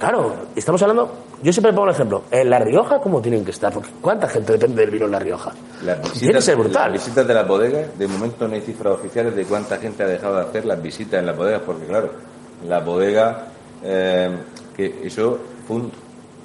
[0.01, 1.13] Claro, estamos hablando,
[1.45, 3.73] yo siempre pongo el ejemplo, en La Rioja, ¿cómo tienen que estar?
[3.73, 5.53] Porque ¿cuánta gente depende del vino en La Rioja?
[5.85, 6.93] Las Tiene que ser las brutal.
[6.93, 10.37] visitas de las bodegas, de momento no hay cifras oficiales de cuánta gente ha dejado
[10.37, 12.11] de hacer las visitas en las bodegas, porque claro,
[12.67, 13.47] la bodega,
[13.85, 14.31] eh,
[14.77, 15.39] que eso
[15.69, 15.93] fue un-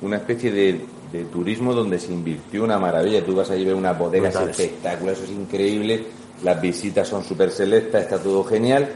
[0.02, 3.24] una especie de, de turismo donde se invirtió una maravilla.
[3.26, 4.60] Tú vas allí a ver una bodega Brutales.
[4.60, 6.06] espectacular, eso es increíble,
[6.44, 8.88] las visitas son súper selectas, está todo genial,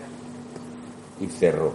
[1.20, 1.74] y cerró.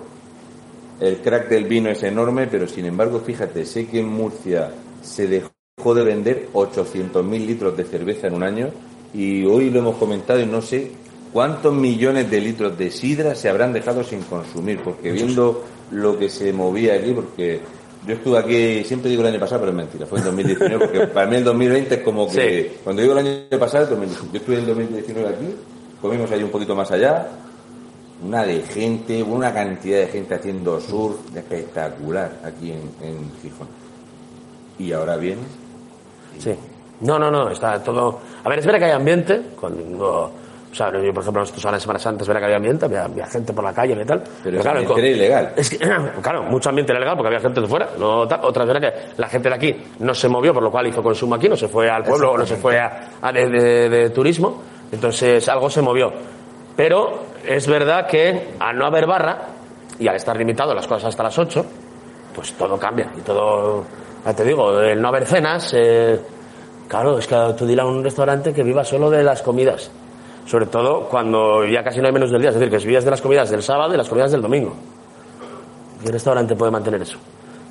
[1.01, 4.71] El crack del vino es enorme, pero sin embargo, fíjate, sé que en Murcia
[5.03, 8.71] se dejó de vender 800.000 litros de cerveza en un año
[9.15, 10.91] y hoy lo hemos comentado y no sé
[11.33, 16.29] cuántos millones de litros de sidra se habrán dejado sin consumir, porque viendo lo que
[16.29, 17.61] se movía aquí, porque
[18.07, 21.07] yo estuve aquí, siempre digo el año pasado, pero es mentira, fue en 2019, porque
[21.07, 22.77] para mí el 2020 es como que, Sí.
[22.83, 24.33] cuando digo el año pasado, es 2019.
[24.33, 25.47] yo estuve en el 2019 aquí,
[26.01, 27.29] comimos ahí un poquito más allá,
[28.25, 33.69] una de gente, una cantidad de gente haciendo surf espectacular aquí en, en Gijón.
[34.79, 35.43] Y ahora viene.
[36.39, 36.55] Sí.
[37.01, 38.19] No, no, no, está todo...
[38.45, 40.33] A ver, es verdad que hay ambiente, cuando...
[40.71, 42.85] O sea, yo, por ejemplo, nosotros ahora en Semana Santa es verdad que había ambiente,
[42.85, 44.23] había, había gente por la calle y tal.
[44.45, 45.53] Pero es claro, ambiente era ilegal.
[45.57, 45.79] Es que,
[46.23, 47.89] claro, mucho ambiente era legal porque había gente de fuera.
[47.99, 48.21] No.
[48.21, 51.37] Otra vez que la gente de aquí no se movió, por lo cual hizo consumo
[51.37, 54.61] aquí, no se fue al pueblo, no se fue a, a de, de- de turismo.
[54.93, 56.13] Entonces algo se movió.
[56.79, 59.49] Pero es verdad que al no haber barra
[59.99, 61.67] y al estar limitado las cosas hasta las 8,
[62.33, 63.83] pues todo cambia y todo,
[64.25, 66.21] ya te digo, el no haber cenas, eh,
[66.87, 69.91] claro, es que tú dile a un restaurante que viva solo de las comidas,
[70.47, 73.11] sobre todo cuando ya casi no hay menos del día, es decir, que vivías de
[73.11, 74.77] las comidas del sábado y las comidas del domingo.
[76.05, 77.19] ¿Qué restaurante puede mantener eso?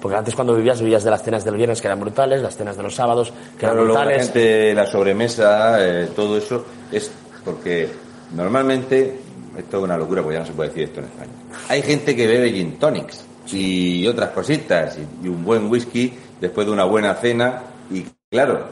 [0.02, 2.76] Porque antes cuando vivías, vivías de las cenas del viernes que eran brutales, las cenas
[2.76, 4.26] de los sábados que eran luego la brutales.
[4.26, 7.10] gente, la sobremesa, eh, todo eso, es
[7.46, 9.20] porque normalmente,
[9.58, 11.32] esto es una locura, porque ya no se puede decir esto en España.
[11.70, 16.74] Hay gente que bebe gin tonics y otras cositas, y, un buen whisky después de
[16.74, 18.66] una buena cena, y claro,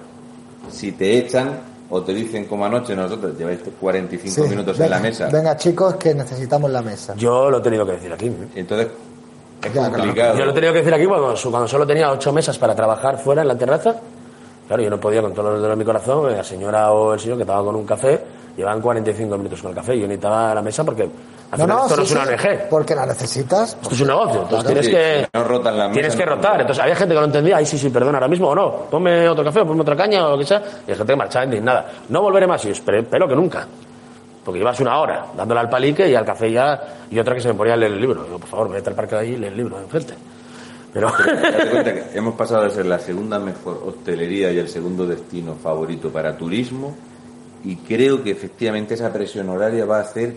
[0.72, 1.52] si te echan
[1.90, 4.50] o te dicen como anoche nosotros lleváis 45 Sí.
[4.50, 7.14] minutos en la mesa, Venga, chicos, que necesitamos la mesa.
[7.16, 8.26] Yo lo he tenido que decir aquí.
[8.26, 8.34] ¿eh?
[8.56, 8.88] entonces
[9.64, 9.94] es Ya, claro.
[9.94, 10.38] complicado.
[10.38, 13.18] Yo lo he tenido que decir aquí cuando, cuando solo tenía ocho mesas para trabajar
[13.20, 13.96] fuera en la terraza.
[14.68, 17.38] Claro, yo no podía con todo los de mi corazón, la señora o el señor
[17.38, 18.20] que estaba con un café,
[18.56, 19.98] llevaban 45 minutos con el café.
[19.98, 21.10] Yo necesitaba la mesa porque
[21.52, 22.70] al final esto no es una sí, ONG.
[22.70, 23.78] Porque la necesitas.
[23.82, 26.30] Esto es un negocio, entonces Claro, tienes sí, que no rotan las tienes mesas, que
[26.30, 26.62] no rotar.
[26.62, 29.30] Entonces había gente que no entendía, ay sí, sí, perdón, ahora mismo o no, ponme
[29.30, 31.46] otro café o ponme otra caña o lo que sea, y hay gente que marchaba
[31.46, 31.86] indignada.
[32.10, 33.68] No volveré más, y yo espero, espero que nunca.
[34.44, 36.80] Porque llevas una hora dándole al palique y al café ya,
[37.10, 38.24] y otra que se me ponía a leer el libro.
[38.24, 40.14] Digo, por favor, vete al parque de ahí y lee el libro enfrente.
[40.94, 45.06] Pero Date cuenta que hemos pasado de ser la segunda mejor hostelería y el segundo
[45.06, 46.96] destino favorito para turismo
[47.66, 50.36] y creo que efectivamente esa presión horaria va a hacer,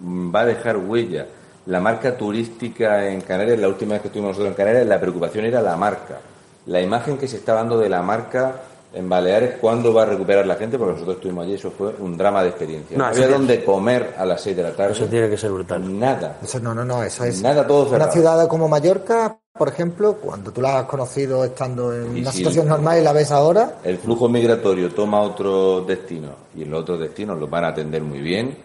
[0.00, 1.26] mm, va a dejar huella.
[1.64, 5.46] La marca turística en Canarias, la última vez que estuvimos nosotros en Canarias, la preocupación
[5.46, 6.20] era la marca.
[6.66, 8.60] La imagen que se está dando de la marca
[8.96, 10.78] en Baleares, ¿cuándo va a recuperar la gente?
[10.78, 12.96] Porque nosotros estuvimos allí, eso fue un drama de experiencia.
[12.96, 14.92] No, había dónde comer a las 6 de la tarde.
[14.94, 15.98] eso tiene que ser brutal.
[15.98, 16.38] Nada.
[16.42, 17.42] Eso no, no, no, eso es.
[17.42, 18.12] Nada, todo Una cerrado.
[18.12, 22.38] ciudad como Mallorca, por ejemplo, cuando tú la has conocido estando en Y una si-
[22.38, 26.80] situación normal y la ves ahora, el flujo migratorio toma otro destino y en los
[26.80, 28.56] otros destinos los van a atender muy bien.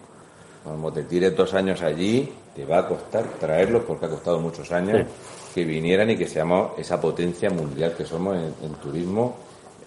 [0.64, 4.70] Como te tires dos años allí, te va a costar traerlos porque ha costado muchos
[4.72, 5.06] años
[5.54, 9.36] que vinieran y que seamos esa potencia mundial que somos en, en turismo.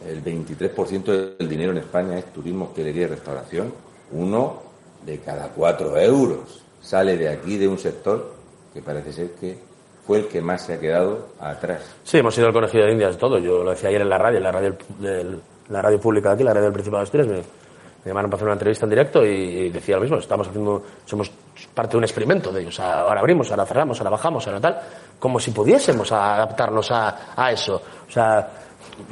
[0.08, 3.74] El 23% del dinero en España es turismo, hostelería y restauración.
[4.12, 4.62] Uno
[5.06, 8.34] de cada cuatro euros sale de aquí de un sector
[8.74, 9.58] que parece ser que
[10.06, 11.82] fue el que más se ha quedado atrás.
[12.04, 13.40] Sí, hemos ido al conejillo de Indias todo.
[13.40, 16.36] Yo lo decía ayer en la radio, en la radio, del- la radio pública de
[16.36, 17.28] aquí, la radio del Principado de Asturias.
[17.28, 17.66] me-
[18.06, 21.32] Me llamaron para hacer una entrevista en directo y decía lo mismo, estamos haciendo, somos
[21.74, 22.80] parte de un experimento de ellos.
[22.80, 24.80] Ahora abrimos, ahora cerramos, ahora bajamos, ahora tal,
[25.18, 27.82] como si pudiésemos adaptarnos a, a eso.
[28.08, 28.48] O sea,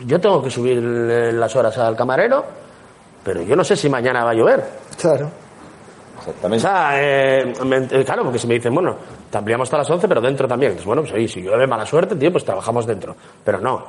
[0.06, 2.44] yo tengo que subir las horas al camarero,
[3.24, 4.64] pero yo no sé si mañana va a llover.
[5.00, 5.30] Claro.
[6.20, 6.66] Exactamente.
[6.66, 8.96] O sea, eh, me- eh, claro, porque si me dicen, bueno,
[9.30, 10.72] te ampliamos hasta las 11, pero dentro también.
[10.72, 13.16] Entonces, bueno, pues ahí, si llueve mala suerte, tío, pues trabajamos dentro.
[13.44, 13.84] Pero no.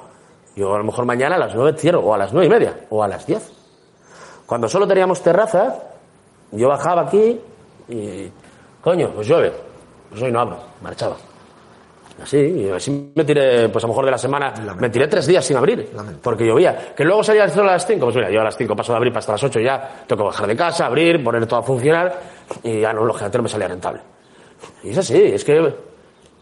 [0.57, 2.75] Yo a lo mejor mañana a las 9 cierro, o a las 9 y media,
[2.91, 3.53] o a las 10.
[4.47, 5.75] Cuando solo teníamos terraza,
[6.53, 7.41] yo bajaba aquí
[7.89, 8.31] y,
[8.81, 9.53] coño, pues llueve.
[10.11, 11.17] Pues hoy no abro, marchaba.
[12.23, 15.27] Así, y así me tiré, pues a lo mejor de la semana, me tiré tres
[15.27, 16.19] días sin abrir, Lamentable.
[16.23, 16.95] porque llovía.
[16.97, 18.93] Que luego salía el sol a las 5, pues mira, yo a las 5 paso
[18.93, 21.63] de abrir hasta las 8 ya, tengo que bajar de casa, abrir, poner todo a
[21.63, 22.21] funcionar,
[22.63, 24.01] y ya no, lógicamente no me salía rentable.
[24.85, 25.75] Y es así, es que,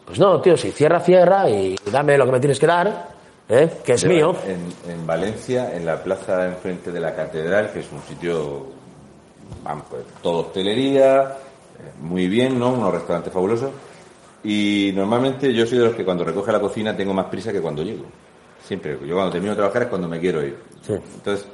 [0.04, 3.08] pues no, tío, si cierra, cierra, y dame lo que me tienes que dar,
[3.48, 3.70] ¿eh?
[3.82, 4.36] que es mío.
[4.46, 8.66] En, en Valencia, en la plaza enfrente de la catedral, que es un sitio,
[9.64, 12.74] vamos, pues, todo hostelería, eh, muy bien, ¿no?
[12.74, 13.70] Unos restaurantes fabulosos.
[14.44, 17.60] Y normalmente yo soy de los que cuando recoge la cocina tengo más prisa que
[17.60, 18.04] cuando llego.
[18.64, 18.98] Siempre.
[19.06, 20.56] Yo cuando termino de trabajar es cuando me quiero ir.
[20.86, 20.92] Sí.
[20.94, 21.46] Entonces,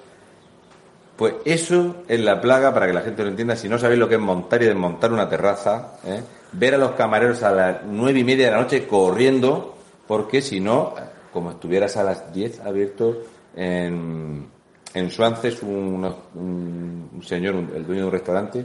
[1.16, 3.56] pues eso es la plaga para que la gente lo entienda.
[3.56, 6.22] Si no sabéis lo que es montar y desmontar una terraza, ¿eh?
[6.52, 9.74] ver a los camareros a las nueve y media de la noche corriendo,
[10.06, 10.94] porque si no,
[11.32, 13.18] como estuvieras a las diez abierto
[13.56, 14.46] en,
[14.94, 18.64] en Suances, un, un- un señor, un- el dueño de un restaurante,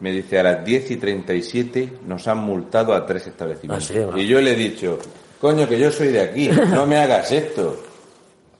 [0.00, 3.90] me dice a las 10 y 37 nos han multado a tres establecimientos.
[3.90, 4.98] Ah, sí, y yo le he dicho,
[5.40, 7.76] coño, que yo soy de aquí, no me hagas esto.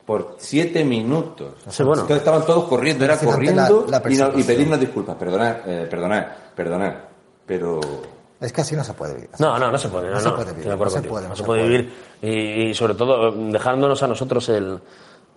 [0.05, 1.53] Por siete minutos.
[1.69, 2.01] Sí, bueno.
[2.03, 5.17] Entonces estaban todos corriendo, era corriendo la- la y, no- y pedirnos disculpas.
[5.17, 6.25] Perdonad, eh, perdonad,
[6.55, 6.95] perdonad.
[7.45, 7.79] Pero
[8.41, 9.31] Es que así no se puede vivir.
[9.39, 10.07] No, no, no se puede.
[10.09, 12.31] No, No se puede vivir, no se puede, No no se puede vivir y,
[12.71, 14.79] y sobre todo dejándonos a nosotros el,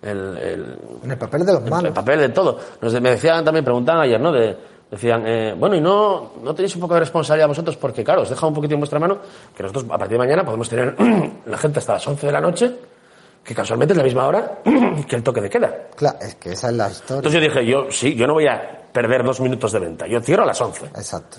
[0.04, 1.92] el, el- En el papel de los el malos.
[1.92, 2.58] papel de todo.
[2.80, 4.32] Nos me decían también, preguntaban ayer, ¿no?
[4.32, 4.56] De,
[4.92, 8.30] decían, eh, bueno, y no, no tenéis un poco de responsabilidad vosotros porque, claro, os
[8.30, 9.20] deja un poquito en vuestra mano
[9.56, 10.96] que nosotros a partir de mañana podemos tener
[11.46, 12.72] la gente hasta las 11 de la noche,
[13.44, 14.60] que casualmente es la misma hora
[15.08, 15.88] que el toque de queda.
[15.96, 17.18] Claro, es que esa es la historia.
[17.20, 20.20] Entonces yo dije, yo sí, yo no voy a perder dos minutos de venta, yo
[20.20, 20.88] cierro a las 11.
[20.88, 21.38] Exacto.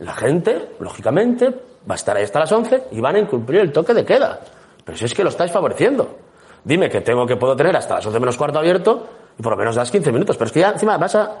[0.00, 3.72] La gente, lógicamente, va a estar ahí hasta las 11 y van a incumplir el
[3.72, 4.40] toque de queda.
[4.84, 6.18] Pero si es que lo estáis favoreciendo.
[6.62, 9.06] Dime que tengo que puedo tener hasta las 11 menos cuarto abierto
[9.38, 10.36] y por lo menos das 15 minutos.
[10.36, 11.32] Pero es que ya encima vas a...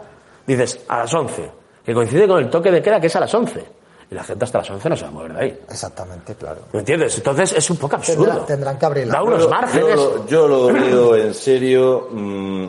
[0.46, 1.50] Dices, a las 11,
[1.84, 3.64] que coincide con el toque de queda que es a las 11.
[4.10, 5.60] Y la gente hasta las 11 no se va a mover de ahí.
[5.68, 6.60] Exactamente, claro.
[6.72, 7.16] ¿Me entiendes?
[7.16, 8.24] Entonces es un poco absurdo.
[8.24, 9.96] Tendrán, tendrán que abrir la Da unos yo, márgenes.
[9.96, 12.08] lo- yo lo digo en serio.
[12.12, 12.66] mm,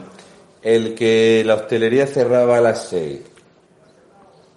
[0.64, 3.22] el que la hostelería cerraba a las 6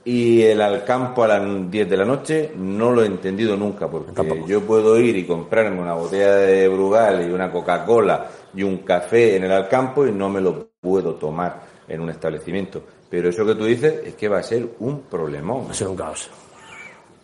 [0.04, 3.86] y el al campo a las 10 de la noche no lo he entendido nunca
[3.88, 4.46] porque Tampoco.
[4.46, 9.36] yo puedo ir y comprarme una botella de Brugal y una Coca-Cola y un café
[9.36, 12.82] en el Alcampo y no me lo puedo tomar en un establecimiento.
[13.10, 15.66] Pero eso que tú dices es que va a ser un problemón.
[15.66, 16.30] Va a ser un caos.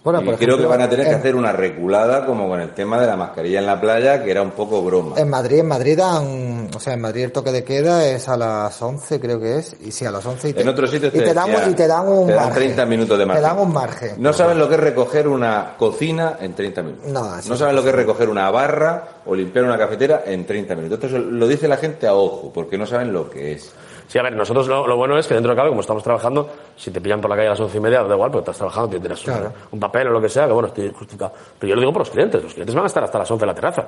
[0.02, 2.70] Bueno, y por creo que van a tener que hacer una reculada como con el
[2.74, 5.16] tema de la mascarilla en la playa, que era un poco broma.
[5.18, 8.36] En Madrid, en Madrid dan, o sea, en Madrid el toque de queda es a
[8.36, 11.12] las 11, creo que es, y sí, a las 11 y te, En otros sitios
[11.12, 12.62] y te, dan, un- y te dan un te dan margen.
[12.62, 13.42] 30 minutos de margen.
[13.42, 14.10] Te dan un margen.
[14.18, 17.10] No saben lo que es recoger una cocina en 30 minutos.
[17.10, 20.76] No, no saben lo que es recoger una barra o limpiar una cafetera en 30
[20.76, 21.02] minutos.
[21.02, 23.72] Esto lo dice la gente a ojo, porque no saben lo que es.
[24.08, 26.48] Sí, a ver, nosotros lo, lo bueno es que dentro de cada como estamos trabajando,
[26.76, 28.56] si te pillan por la calle a las once y media, da igual, porque estás
[28.58, 29.52] trabajando, tendrás un- Claro.
[29.72, 31.32] un, papel o lo que sea, que bueno, estoy justificado.
[31.58, 33.42] Pero yo lo digo por los clientes, los clientes van a estar hasta las 11
[33.42, 33.84] de la terraza.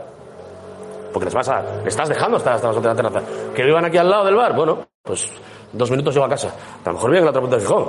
[1.12, 3.26] Porque les vas a, estás dejando estar hasta las 11 de la terraza.
[3.54, 5.30] Que vivan aquí al lado del bar, bueno, pues
[5.72, 6.48] dos minutos llego a casa.
[6.84, 7.84] A lo mejor viven en la otra punta de Gijón.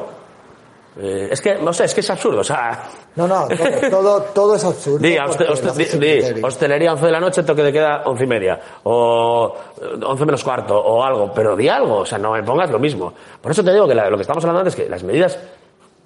[0.98, 2.84] Eh, es que, no sé, es que es absurdo, o sea...
[3.16, 5.00] No, no, todo, todo, todo es absurdo.
[5.00, 6.48] Di, porque hoste- hoste- lo hace sin di, di, criterio.
[6.48, 8.60] hostelería 11 de la noche, toque de queda 11 y media.
[8.84, 11.32] O eh, 11 menos cuarto, o algo.
[11.34, 13.14] Pero di algo, o sea, no me pongas lo mismo.
[13.42, 15.38] Por eso te digo que la- lo que estamos hablando antes es que las medidas,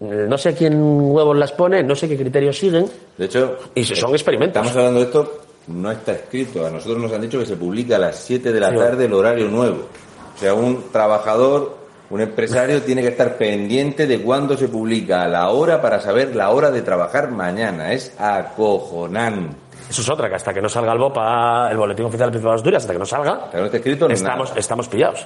[0.01, 2.85] eh, no sé quién huevos las pone, no sé qué criterios siguen,
[3.17, 4.57] De hecho, y si son experimentos.
[4.61, 6.65] estamos hablando de esto, no está escrito.
[6.65, 8.75] A nosotros nos han dicho que se publica a las 7 de la Sí.
[8.77, 9.87] tarde el horario nuevo.
[10.35, 11.77] O sea, un trabajador,
[12.13, 16.51] un empresario tiene que estar pendiente de cuándo se publica la hora para saber la
[16.51, 17.91] hora de trabajar mañana.
[17.91, 19.55] Es acojonante.
[19.89, 22.53] Eso es otra, que hasta que no salga el BOPA, el Boletín Oficial del Principado
[22.53, 24.59] de Asturias, hasta que no salga, Hasta que no esté escrito, estamos, nada.
[24.59, 25.25] estamos pillados.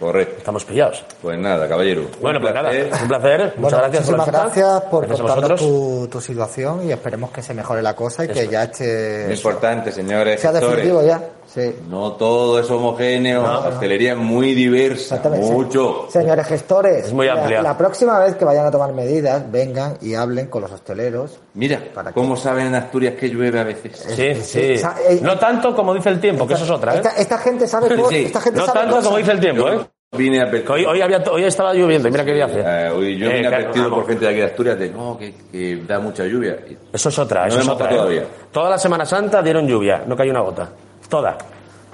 [0.00, 0.34] Correcto.
[0.38, 1.04] Estamos pillados.
[1.20, 2.06] Pues nada, caballero.
[2.20, 3.54] Bueno, pues nada, un placer.
[3.58, 7.42] Muchas Bueno, gracias por la muchísimas gracias por contarnos tu, tu situación y esperemos que
[7.42, 10.40] se mejore la cosa y que ya eche, Muy importante, señores.
[10.40, 11.20] sea definitivo ya.
[11.54, 11.72] Sí.
[11.88, 13.42] No todo es homogéneo.
[13.42, 15.22] La hostelería es muy diversa.
[15.40, 16.06] Mucho.
[16.10, 17.62] Señores gestores, Es muy la- amplia.
[17.62, 21.38] La, próxima vez que vayan a tomar medidas, vengan y hablen con los hosteleros.
[21.54, 24.04] Mira, ¿Para cómo saben en Asturias que llueve a veces.
[24.16, 24.60] Sí, sí.
[25.08, 26.96] Eh, No tanto como dice el tiempo, que eso es otra, ¿eh?
[26.96, 29.06] Esta, esta gente sabe, co- Sí, esta gente No sabe tanto cosas.
[29.06, 29.78] como dice el tiempo, ¿eh?
[30.16, 32.60] vine a Hoy, hoy, había, hoy estaba lloviendo y mira qué día hace.
[32.64, 35.16] Eh, hoy yo Eh, vine claro, advertido por gente de aquí de Asturias de no,
[35.18, 36.56] que, que da mucha lluvia.
[36.92, 37.88] Eso es otra, No eso es otra.
[37.88, 38.16] tocado ¿eh?
[38.20, 38.24] todavía.
[38.52, 40.68] Toda la Semana Santa dieron lluvia, no cayó una gota.
[41.08, 41.36] Toda.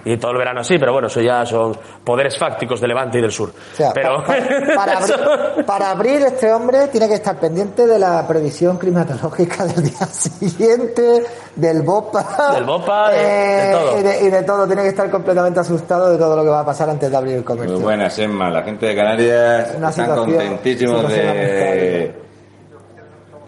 [0.02, 3.20] Y todo el verano sí, pero bueno, eso ya son poderes fácticos de Levante y
[3.20, 3.50] del Sur.
[3.50, 7.86] O sea, pero pa- pa- para, abrir, para abrir este hombre tiene que estar pendiente
[7.86, 11.22] de la previsión climatológica del día siguiente,
[11.54, 12.52] del BOPA.
[12.54, 13.98] Del BOPA, de- de todo.
[13.98, 14.66] Y de, y de todo.
[14.66, 17.34] Tiene que estar completamente asustado de todo lo que va a pasar antes de abrir
[17.36, 17.74] el comercio.
[17.74, 18.48] Muy buenas, Emma.
[18.48, 22.14] La gente de Canarias Una están contentísimos de...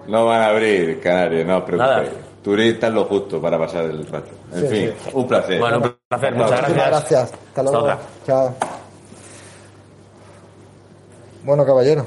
[0.06, 2.04] No van a abrir Canarias, no os Nada.
[2.42, 4.46] Turistas lo justo para pasar el rato.
[4.50, 5.58] En Sí, fin, un placer.
[5.58, 6.86] Bueno, un placer, muchas gracias.
[6.86, 7.32] gracias.
[7.48, 7.78] Hasta luego.
[7.78, 8.00] otra.
[8.26, 8.58] Chao.
[11.42, 12.06] Bueno, caballero.